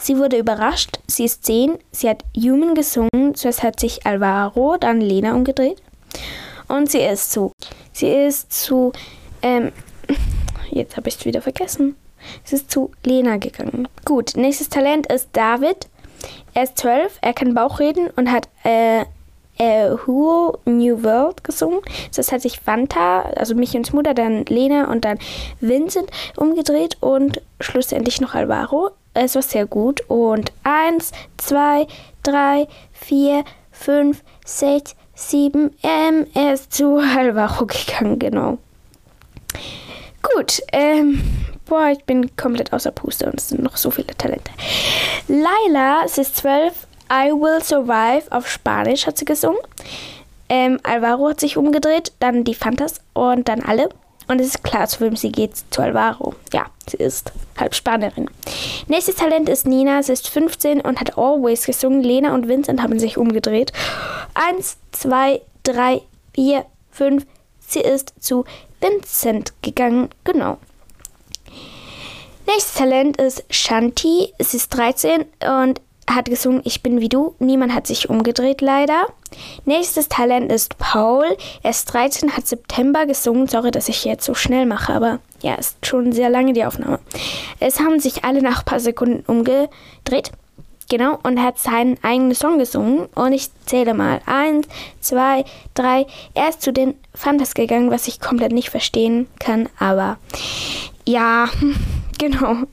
Sie 0.00 0.18
wurde 0.18 0.38
überrascht. 0.38 0.98
Sie 1.06 1.24
ist 1.24 1.44
10. 1.44 1.78
Sie 1.92 2.08
hat 2.08 2.24
Human 2.36 2.74
gesungen. 2.74 3.34
Zuerst 3.34 3.62
hat 3.62 3.78
sich 3.80 4.06
Alvaro, 4.06 4.76
dann 4.78 5.00
Lena 5.00 5.34
umgedreht. 5.34 5.80
Und 6.68 6.90
sie 6.90 7.00
ist 7.00 7.30
zu. 7.32 7.52
Sie 7.92 8.08
ist 8.08 8.52
zu. 8.52 8.92
Ähm, 9.42 9.72
jetzt 10.70 10.96
habe 10.96 11.08
ich 11.08 11.16
es 11.16 11.24
wieder 11.24 11.42
vergessen. 11.42 11.96
Sie 12.44 12.56
ist 12.56 12.70
zu 12.70 12.90
Lena 13.04 13.36
gegangen. 13.36 13.88
Gut, 14.04 14.32
nächstes 14.36 14.68
Talent 14.68 15.10
ist 15.12 15.28
David. 15.32 15.88
Er 16.54 16.64
ist 16.64 16.78
12. 16.78 17.18
Er 17.20 17.32
kann 17.32 17.54
Bauchreden 17.54 18.10
und 18.16 18.30
hat 18.30 18.48
äh, 18.64 19.04
äh, 19.58 19.90
Who 19.90 20.58
New 20.64 21.02
World 21.02 21.44
gesungen. 21.44 21.80
Das 22.14 22.32
hat 22.32 22.42
sich 22.42 22.60
Fanta, 22.60 23.22
also 23.36 23.54
mich 23.54 23.74
und 23.74 23.92
Mutter, 23.92 24.14
dann 24.14 24.44
Lena 24.46 24.90
und 24.90 25.04
dann 25.04 25.18
Vincent 25.60 26.10
umgedreht 26.36 26.96
und 27.00 27.40
schlussendlich 27.60 28.20
noch 28.20 28.34
Alvaro. 28.34 28.90
Es 29.14 29.34
war 29.34 29.42
sehr 29.42 29.66
gut. 29.66 30.02
Und 30.08 30.52
1, 30.62 31.12
2, 31.38 31.86
3, 32.22 32.68
4, 32.92 33.44
5, 33.72 34.22
6, 34.44 34.96
7, 35.14 35.70
ähm, 35.82 36.26
er 36.34 36.54
ist 36.54 36.72
zu 36.72 36.98
Alvaro 37.18 37.66
gegangen, 37.66 38.18
genau. 38.18 38.58
Gut, 40.22 40.62
ähm, 40.72 41.20
boah, 41.66 41.88
ich 41.90 42.04
bin 42.04 42.34
komplett 42.36 42.72
außer 42.72 42.90
Puste 42.92 43.26
und 43.26 43.38
es 43.38 43.48
sind 43.48 43.62
noch 43.62 43.76
so 43.76 43.90
viele 43.90 44.16
Talente. 44.16 44.50
Laila, 45.28 46.06
sie 46.06 46.22
ist 46.22 46.36
12, 46.36 46.87
I 47.10 47.30
Will 47.30 47.62
Survive 47.62 48.30
auf 48.30 48.48
Spanisch 48.48 49.06
hat 49.06 49.18
sie 49.18 49.24
gesungen. 49.24 49.58
Ähm, 50.48 50.78
Alvaro 50.82 51.28
hat 51.28 51.40
sich 51.40 51.56
umgedreht, 51.56 52.12
dann 52.20 52.44
die 52.44 52.54
Fantas 52.54 53.00
und 53.12 53.48
dann 53.48 53.62
alle. 53.62 53.88
Und 54.28 54.40
es 54.40 54.48
ist 54.48 54.62
klar, 54.62 54.86
zu 54.86 55.00
wem 55.00 55.16
sie 55.16 55.32
geht, 55.32 55.52
zu 55.70 55.80
Alvaro. 55.80 56.34
Ja, 56.52 56.66
sie 56.86 56.98
ist 56.98 57.32
halb 57.58 57.74
Spanierin. 57.74 58.28
Nächstes 58.86 59.16
Talent 59.16 59.48
ist 59.48 59.66
Nina, 59.66 60.02
sie 60.02 60.12
ist 60.12 60.28
15 60.28 60.82
und 60.82 61.00
hat 61.00 61.16
Always 61.16 61.64
gesungen. 61.64 62.02
Lena 62.02 62.34
und 62.34 62.46
Vincent 62.46 62.82
haben 62.82 62.98
sich 62.98 63.16
umgedreht. 63.16 63.72
Eins, 64.34 64.76
zwei, 64.92 65.40
drei, 65.62 66.02
vier, 66.34 66.66
fünf. 66.90 67.26
Sie 67.66 67.80
ist 67.80 68.12
zu 68.20 68.44
Vincent 68.80 69.54
gegangen. 69.62 70.10
Genau. 70.24 70.58
Nächstes 72.46 72.74
Talent 72.74 73.16
ist 73.18 73.44
Shanti. 73.50 74.32
Sie 74.38 74.56
ist 74.58 74.68
13 74.70 75.24
und 75.62 75.80
hat 76.14 76.26
gesungen 76.26 76.62
Ich 76.64 76.82
bin 76.82 77.00
wie 77.00 77.08
du. 77.08 77.34
Niemand 77.38 77.74
hat 77.74 77.86
sich 77.86 78.10
umgedreht, 78.10 78.60
leider. 78.60 79.06
Nächstes 79.64 80.08
Talent 80.08 80.50
ist 80.50 80.78
Paul. 80.78 81.26
Er 81.62 81.70
ist 81.70 81.92
13, 81.92 82.36
hat 82.36 82.46
September 82.46 83.06
gesungen. 83.06 83.48
Sorry, 83.48 83.70
dass 83.70 83.88
ich 83.88 84.04
jetzt 84.04 84.24
so 84.24 84.34
schnell 84.34 84.66
mache, 84.66 84.92
aber 84.92 85.20
ja, 85.42 85.54
ist 85.54 85.84
schon 85.86 86.12
sehr 86.12 86.30
lange 86.30 86.52
die 86.52 86.64
Aufnahme. 86.64 86.98
Es 87.60 87.80
haben 87.80 88.00
sich 88.00 88.24
alle 88.24 88.42
nach 88.42 88.60
ein 88.60 88.64
paar 88.64 88.80
Sekunden 88.80 89.24
umgedreht. 89.26 90.32
Genau, 90.90 91.18
und 91.22 91.42
hat 91.42 91.58
seinen 91.58 92.02
eigenen 92.02 92.34
Song 92.34 92.58
gesungen. 92.58 93.06
Und 93.14 93.32
ich 93.32 93.50
zähle 93.66 93.92
mal. 93.92 94.22
Eins, 94.24 94.66
zwei, 95.00 95.44
drei. 95.74 96.06
Er 96.32 96.48
ist 96.48 96.62
zu 96.62 96.72
den 96.72 96.94
Fantas 97.14 97.54
gegangen, 97.54 97.90
was 97.90 98.08
ich 98.08 98.20
komplett 98.20 98.52
nicht 98.52 98.70
verstehen 98.70 99.26
kann. 99.38 99.68
Aber 99.78 100.16
ja, 101.04 101.48
genau. 102.18 102.64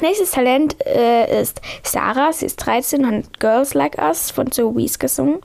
Nächstes 0.00 0.30
Talent 0.32 0.76
äh, 0.86 1.40
ist 1.40 1.60
Sarah. 1.82 2.32
Sie 2.32 2.46
ist 2.46 2.56
13 2.56 3.04
und 3.04 3.16
hat 3.16 3.40
Girls 3.40 3.74
Like 3.74 3.98
Us 3.98 4.30
von 4.30 4.50
Zoe 4.50 4.74
Wees 4.76 4.98
gesungen. 4.98 5.40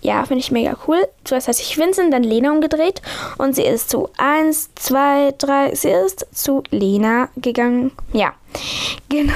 Ja, 0.00 0.24
finde 0.24 0.40
ich 0.40 0.52
mega 0.52 0.76
cool. 0.86 1.06
Zuerst 1.24 1.48
hat 1.48 1.56
sich 1.56 1.76
Vincent, 1.76 2.12
dann 2.12 2.22
Lena 2.22 2.52
umgedreht 2.52 3.02
und 3.36 3.56
sie 3.56 3.64
ist 3.64 3.90
zu 3.90 4.08
1, 4.16 4.70
2, 4.76 5.34
3, 5.38 5.74
sie 5.74 5.90
ist 5.90 6.26
zu 6.32 6.62
Lena 6.70 7.28
gegangen. 7.36 7.90
Ja, 8.12 8.34
genau. 9.08 9.32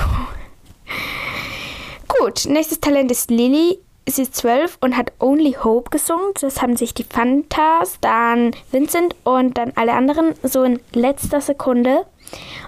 Gut, 2.07 2.47
nächstes 2.47 2.81
Talent 2.81 3.11
ist 3.11 3.31
Lily. 3.31 3.79
Sie 4.09 4.23
ist 4.23 4.37
12 4.37 4.79
und 4.81 4.97
hat 4.97 5.13
Only 5.21 5.57
Hope 5.63 5.91
gesungen. 5.91 6.33
Das 6.41 6.61
haben 6.61 6.77
sich 6.77 6.93
die 6.93 7.05
Fantas, 7.05 7.99
dann 8.01 8.53
Vincent 8.71 9.15
und 9.25 9.59
dann 9.59 9.73
alle 9.77 9.93
anderen 9.93 10.35
so 10.43 10.65
in 10.65 10.81
letzter 10.93 11.41
Sekunde 11.41 12.05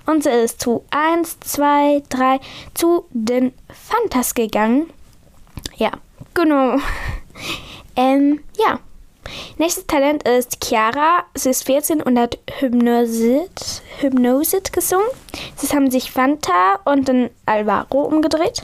und 0.06 0.22
sie 0.22 0.30
ist 0.30 0.60
zu 0.60 0.84
1, 0.90 1.40
2, 1.40 2.02
3 2.08 2.40
zu 2.74 3.06
den 3.10 3.52
Fantas 3.68 4.34
gegangen. 4.34 4.90
Ja, 5.76 5.92
genau. 6.34 6.78
Ähm, 7.96 8.40
ja. 8.58 8.80
Nächstes 9.56 9.86
Talent 9.86 10.26
ist 10.28 10.62
Chiara. 10.62 11.24
Sie 11.34 11.50
ist 11.50 11.64
14 11.64 12.02
und 12.02 12.18
hat 12.18 12.38
Hypnosit, 12.58 13.82
Hypnosit 14.00 14.72
gesungen. 14.72 15.06
Sie 15.56 15.68
haben 15.68 15.90
sich 15.90 16.10
Fanta 16.10 16.80
und 16.84 17.08
dann 17.08 17.30
Alvaro 17.46 18.02
umgedreht. 18.02 18.62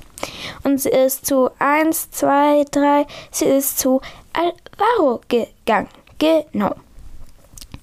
Und 0.65 0.81
sie 0.81 0.91
ist 0.91 1.27
zu 1.27 1.51
1, 1.59 2.11
2, 2.11 2.65
3. 2.71 3.07
Sie 3.31 3.47
ist 3.47 3.79
zu 3.79 4.01
Alvaro 4.33 5.21
gegangen. 5.29 5.89
Genau. 6.19 6.75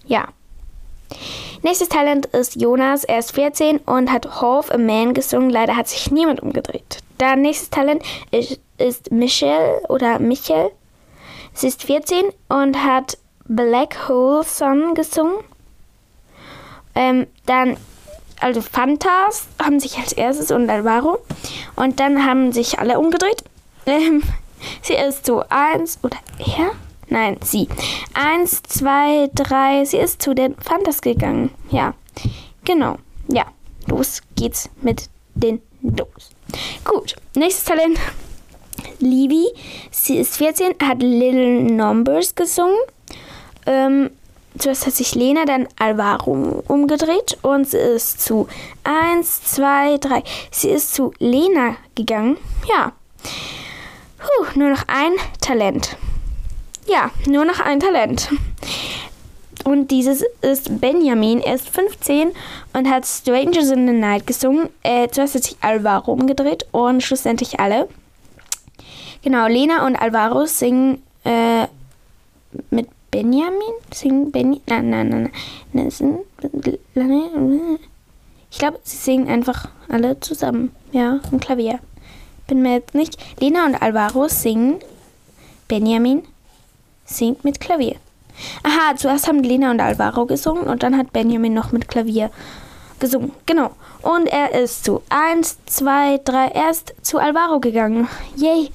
Ja. 0.05 0.27
Nächstes 1.63 1.89
Talent 1.89 2.27
ist 2.27 2.61
Jonas. 2.61 3.03
Er 3.03 3.19
ist 3.19 3.31
14 3.33 3.79
und 3.79 4.11
hat 4.11 4.41
Half 4.41 4.71
a 4.71 4.77
Man 4.77 5.13
gesungen. 5.13 5.49
Leider 5.49 5.75
hat 5.75 5.87
sich 5.87 6.11
niemand 6.11 6.41
umgedreht. 6.41 6.99
Dann 7.17 7.41
nächstes 7.41 7.69
Talent 7.69 8.03
ist, 8.31 8.59
ist 8.77 9.11
Michelle 9.11 9.81
oder 9.89 10.19
Michel. 10.19 10.71
Sie 11.53 11.67
ist 11.67 11.83
14 11.83 12.25
und 12.49 12.83
hat 12.83 13.17
Black 13.45 14.07
Hole 14.07 14.43
Sun 14.43 14.93
gesungen. 14.93 15.37
Ähm, 16.93 17.27
dann, 17.45 17.77
also 18.39 18.61
Fantas 18.61 19.47
haben 19.61 19.79
sich 19.79 19.97
als 19.97 20.13
erstes 20.13 20.51
und 20.51 20.69
Alvaro. 20.69 21.19
Und 21.75 21.99
dann 21.99 22.25
haben 22.25 22.51
sich 22.51 22.79
alle 22.79 22.99
umgedreht. 22.99 23.43
Ähm, 23.89 24.21
sie 24.81 24.95
ist 24.95 25.25
so 25.25 25.45
eins 25.47 25.97
oder 26.03 26.17
er? 26.39 26.71
Nein, 27.09 27.37
sie. 27.43 27.67
Eins, 28.13 28.61
zwei, 28.63 29.29
drei. 29.33 29.85
Sie 29.85 29.97
ist 29.97 30.21
zu 30.21 30.33
den 30.33 30.55
Fantas 30.55 31.01
gegangen. 31.01 31.51
Ja, 31.69 31.93
genau. 32.65 32.97
Ja, 33.29 33.45
los 33.87 34.21
geht's 34.35 34.69
mit 34.81 35.09
den 35.35 35.61
Dos. 35.81 36.31
Gut, 36.83 37.15
nächstes 37.35 37.65
Talent. 37.65 37.97
Livy. 38.99 39.47
Sie 39.91 40.17
ist 40.17 40.37
14, 40.37 40.75
hat 40.83 41.01
Little 41.01 41.63
Numbers 41.63 42.35
gesungen. 42.35 42.77
Ähm, 43.65 44.09
zuerst 44.57 44.85
hat 44.85 44.93
sich 44.93 45.15
Lena, 45.15 45.45
dann 45.45 45.67
Alvaro 45.77 46.63
umgedreht 46.67 47.37
und 47.41 47.69
sie 47.69 47.77
ist 47.77 48.21
zu 48.21 48.47
1, 48.83 49.43
2, 49.43 49.97
3. 49.97 50.23
Sie 50.51 50.69
ist 50.69 50.93
zu 50.93 51.13
Lena 51.19 51.75
gegangen. 51.95 52.37
Ja. 52.67 52.93
Puh, 54.17 54.59
nur 54.59 54.69
noch 54.69 54.83
ein 54.87 55.13
Talent. 55.41 55.97
Ja, 56.87 57.11
nur 57.27 57.45
noch 57.45 57.59
ein 57.59 57.79
Talent. 57.79 58.29
Und 59.65 59.91
dieses 59.91 60.23
ist 60.41 60.79
Benjamin. 60.79 61.41
Er 61.41 61.55
ist 61.55 61.67
15 61.69 62.31
und 62.71 62.89
hat 62.89 63.05
Strangers 63.05 63.69
in 63.69 63.85
the 63.85 63.93
Night 63.93 64.25
gesungen. 64.25 64.69
Äh, 64.83 65.09
zuerst 65.09 65.35
hat 65.35 65.43
sich 65.43 65.57
Alvaro 65.59 66.13
umgedreht 66.13 66.65
und 66.71 67.03
schlussendlich 67.03 67.59
alle. 67.59 67.89
Genau, 69.23 69.47
Lena 69.47 69.85
und 69.85 69.97
Alvaro 69.97 70.45
singen 70.45 71.03
äh, 71.25 71.67
mit 72.69 72.87
Benjamin. 73.11 73.73
Singen 73.93 74.31
Benjamin. 74.31 74.61
Nein, 74.67 74.89
nein, 74.89 75.31
nein. 75.73 76.21
nein. 76.93 77.79
Ich 78.49 78.59
glaube, 78.59 78.79
sie 78.83 78.95
singen 78.95 79.27
einfach 79.27 79.67
alle 79.89 80.17
zusammen. 80.21 80.71
Ja, 80.93 81.19
im 81.29 81.41
Klavier. 81.41 81.79
Bin 82.47 82.61
mir 82.61 82.75
jetzt 82.75 82.95
nicht. 82.95 83.17
Lena 83.41 83.65
und 83.65 83.75
Alvaro 83.75 84.29
singen 84.29 84.79
Benjamin 85.67 86.23
singt 87.07 87.43
mit 87.43 87.59
Klavier. 87.59 87.95
Aha, 88.63 88.95
zuerst 88.95 89.27
haben 89.27 89.41
Lena 89.41 89.71
und 89.71 89.81
Alvaro 89.81 90.25
gesungen 90.25 90.63
und 90.63 90.83
dann 90.83 90.95
hat 90.95 91.11
Benjamin 91.11 91.53
noch 91.53 91.71
mit 91.71 91.87
Klavier 91.87 92.29
gesungen. 92.99 93.31
Genau. 93.45 93.71
Und 94.03 94.27
er 94.27 94.53
ist 94.53 94.85
zu 94.85 95.01
1, 95.09 95.57
2, 95.65 96.21
3, 96.23 96.49
erst 96.49 96.93
zu 97.01 97.17
Alvaro 97.17 97.59
gegangen. 97.59 98.07
Yay, 98.35 98.69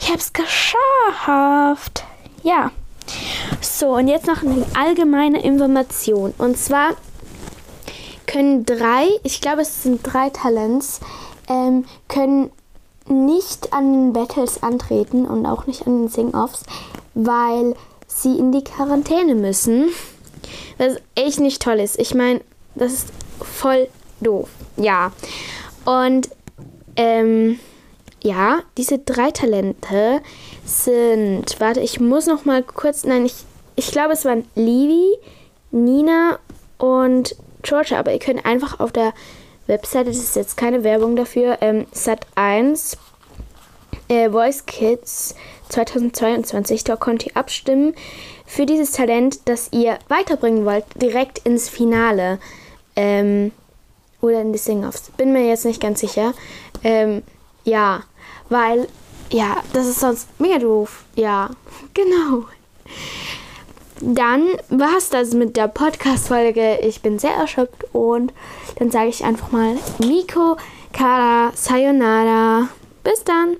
ich 0.00 0.10
hab's 0.10 0.32
geschafft. 0.32 2.04
Ja. 2.42 2.70
So, 3.60 3.96
und 3.96 4.08
jetzt 4.08 4.26
noch 4.26 4.42
eine 4.42 4.64
allgemeine 4.74 5.42
Information. 5.42 6.32
Und 6.38 6.56
zwar 6.56 6.94
können 8.26 8.64
drei, 8.64 9.06
ich 9.22 9.40
glaube 9.40 9.62
es 9.62 9.82
sind 9.82 10.00
drei 10.02 10.30
Talents, 10.30 11.00
ähm, 11.48 11.84
können 12.08 12.50
nicht 13.08 13.72
an 13.72 13.92
den 13.92 14.12
Battles 14.12 14.62
antreten 14.62 15.26
und 15.26 15.46
auch 15.46 15.66
nicht 15.66 15.86
an 15.86 16.02
den 16.02 16.08
Sing-Offs, 16.08 16.62
weil 17.14 17.74
sie 18.06 18.38
in 18.38 18.52
die 18.52 18.64
Quarantäne 18.64 19.34
müssen. 19.34 19.90
Was 20.78 20.96
echt 21.14 21.40
nicht 21.40 21.62
toll 21.62 21.80
ist. 21.80 21.98
Ich 21.98 22.14
meine, 22.14 22.40
das 22.74 22.92
ist 22.92 23.08
voll 23.40 23.88
doof. 24.20 24.48
Ja. 24.76 25.12
Und 25.84 26.28
ähm, 26.96 27.58
ja, 28.22 28.60
diese 28.78 28.98
drei 28.98 29.30
Talente 29.30 30.20
sind, 30.64 31.60
warte, 31.60 31.80
ich 31.80 32.00
muss 32.00 32.26
noch 32.26 32.44
mal 32.44 32.62
kurz, 32.62 33.04
nein, 33.04 33.26
ich, 33.26 33.34
ich 33.76 33.90
glaube, 33.90 34.14
es 34.14 34.24
waren 34.24 34.44
Livi, 34.54 35.16
Nina 35.70 36.38
und 36.78 37.36
Georgia, 37.62 37.98
aber 37.98 38.12
ihr 38.12 38.18
könnt 38.18 38.46
einfach 38.46 38.80
auf 38.80 38.92
der 38.92 39.12
Webseite, 39.66 40.10
das 40.10 40.18
ist 40.18 40.36
jetzt 40.36 40.56
keine 40.56 40.84
Werbung 40.84 41.16
dafür, 41.16 41.58
ähm, 41.60 41.86
Sat1 41.94 42.96
äh, 44.08 44.30
Voice 44.30 44.66
Kids 44.66 45.34
2022, 45.70 46.84
da 46.84 46.96
könnt 46.96 47.26
ihr 47.26 47.36
abstimmen 47.36 47.94
für 48.46 48.66
dieses 48.66 48.92
Talent, 48.92 49.48
das 49.48 49.70
ihr 49.72 49.98
weiterbringen 50.08 50.64
wollt, 50.64 50.84
direkt 50.96 51.38
ins 51.38 51.68
Finale. 51.68 52.38
Ähm, 52.96 53.52
oder 54.24 54.40
in 54.40 54.52
die 54.52 54.58
Sing-Offs. 54.58 55.10
Bin 55.16 55.32
mir 55.32 55.46
jetzt 55.46 55.64
nicht 55.64 55.80
ganz 55.80 56.00
sicher. 56.00 56.32
Ähm, 56.82 57.22
ja, 57.64 58.02
weil, 58.48 58.88
ja, 59.30 59.56
das 59.72 59.86
ist 59.86 60.00
sonst 60.00 60.28
mega 60.40 60.58
doof. 60.58 61.04
Ja, 61.14 61.50
genau. 61.94 62.46
Dann 64.00 64.48
war 64.68 64.96
es 64.98 65.10
das 65.10 65.32
mit 65.34 65.56
der 65.56 65.68
Podcast-Folge. 65.68 66.78
Ich 66.82 67.00
bin 67.02 67.18
sehr 67.18 67.34
erschöpft 67.34 67.84
und 67.92 68.32
dann 68.78 68.90
sage 68.90 69.08
ich 69.08 69.24
einfach 69.24 69.52
mal 69.52 69.76
Miko, 69.98 70.56
Kara, 70.92 71.52
Sayonara. 71.54 72.68
Bis 73.02 73.22
dann. 73.24 73.56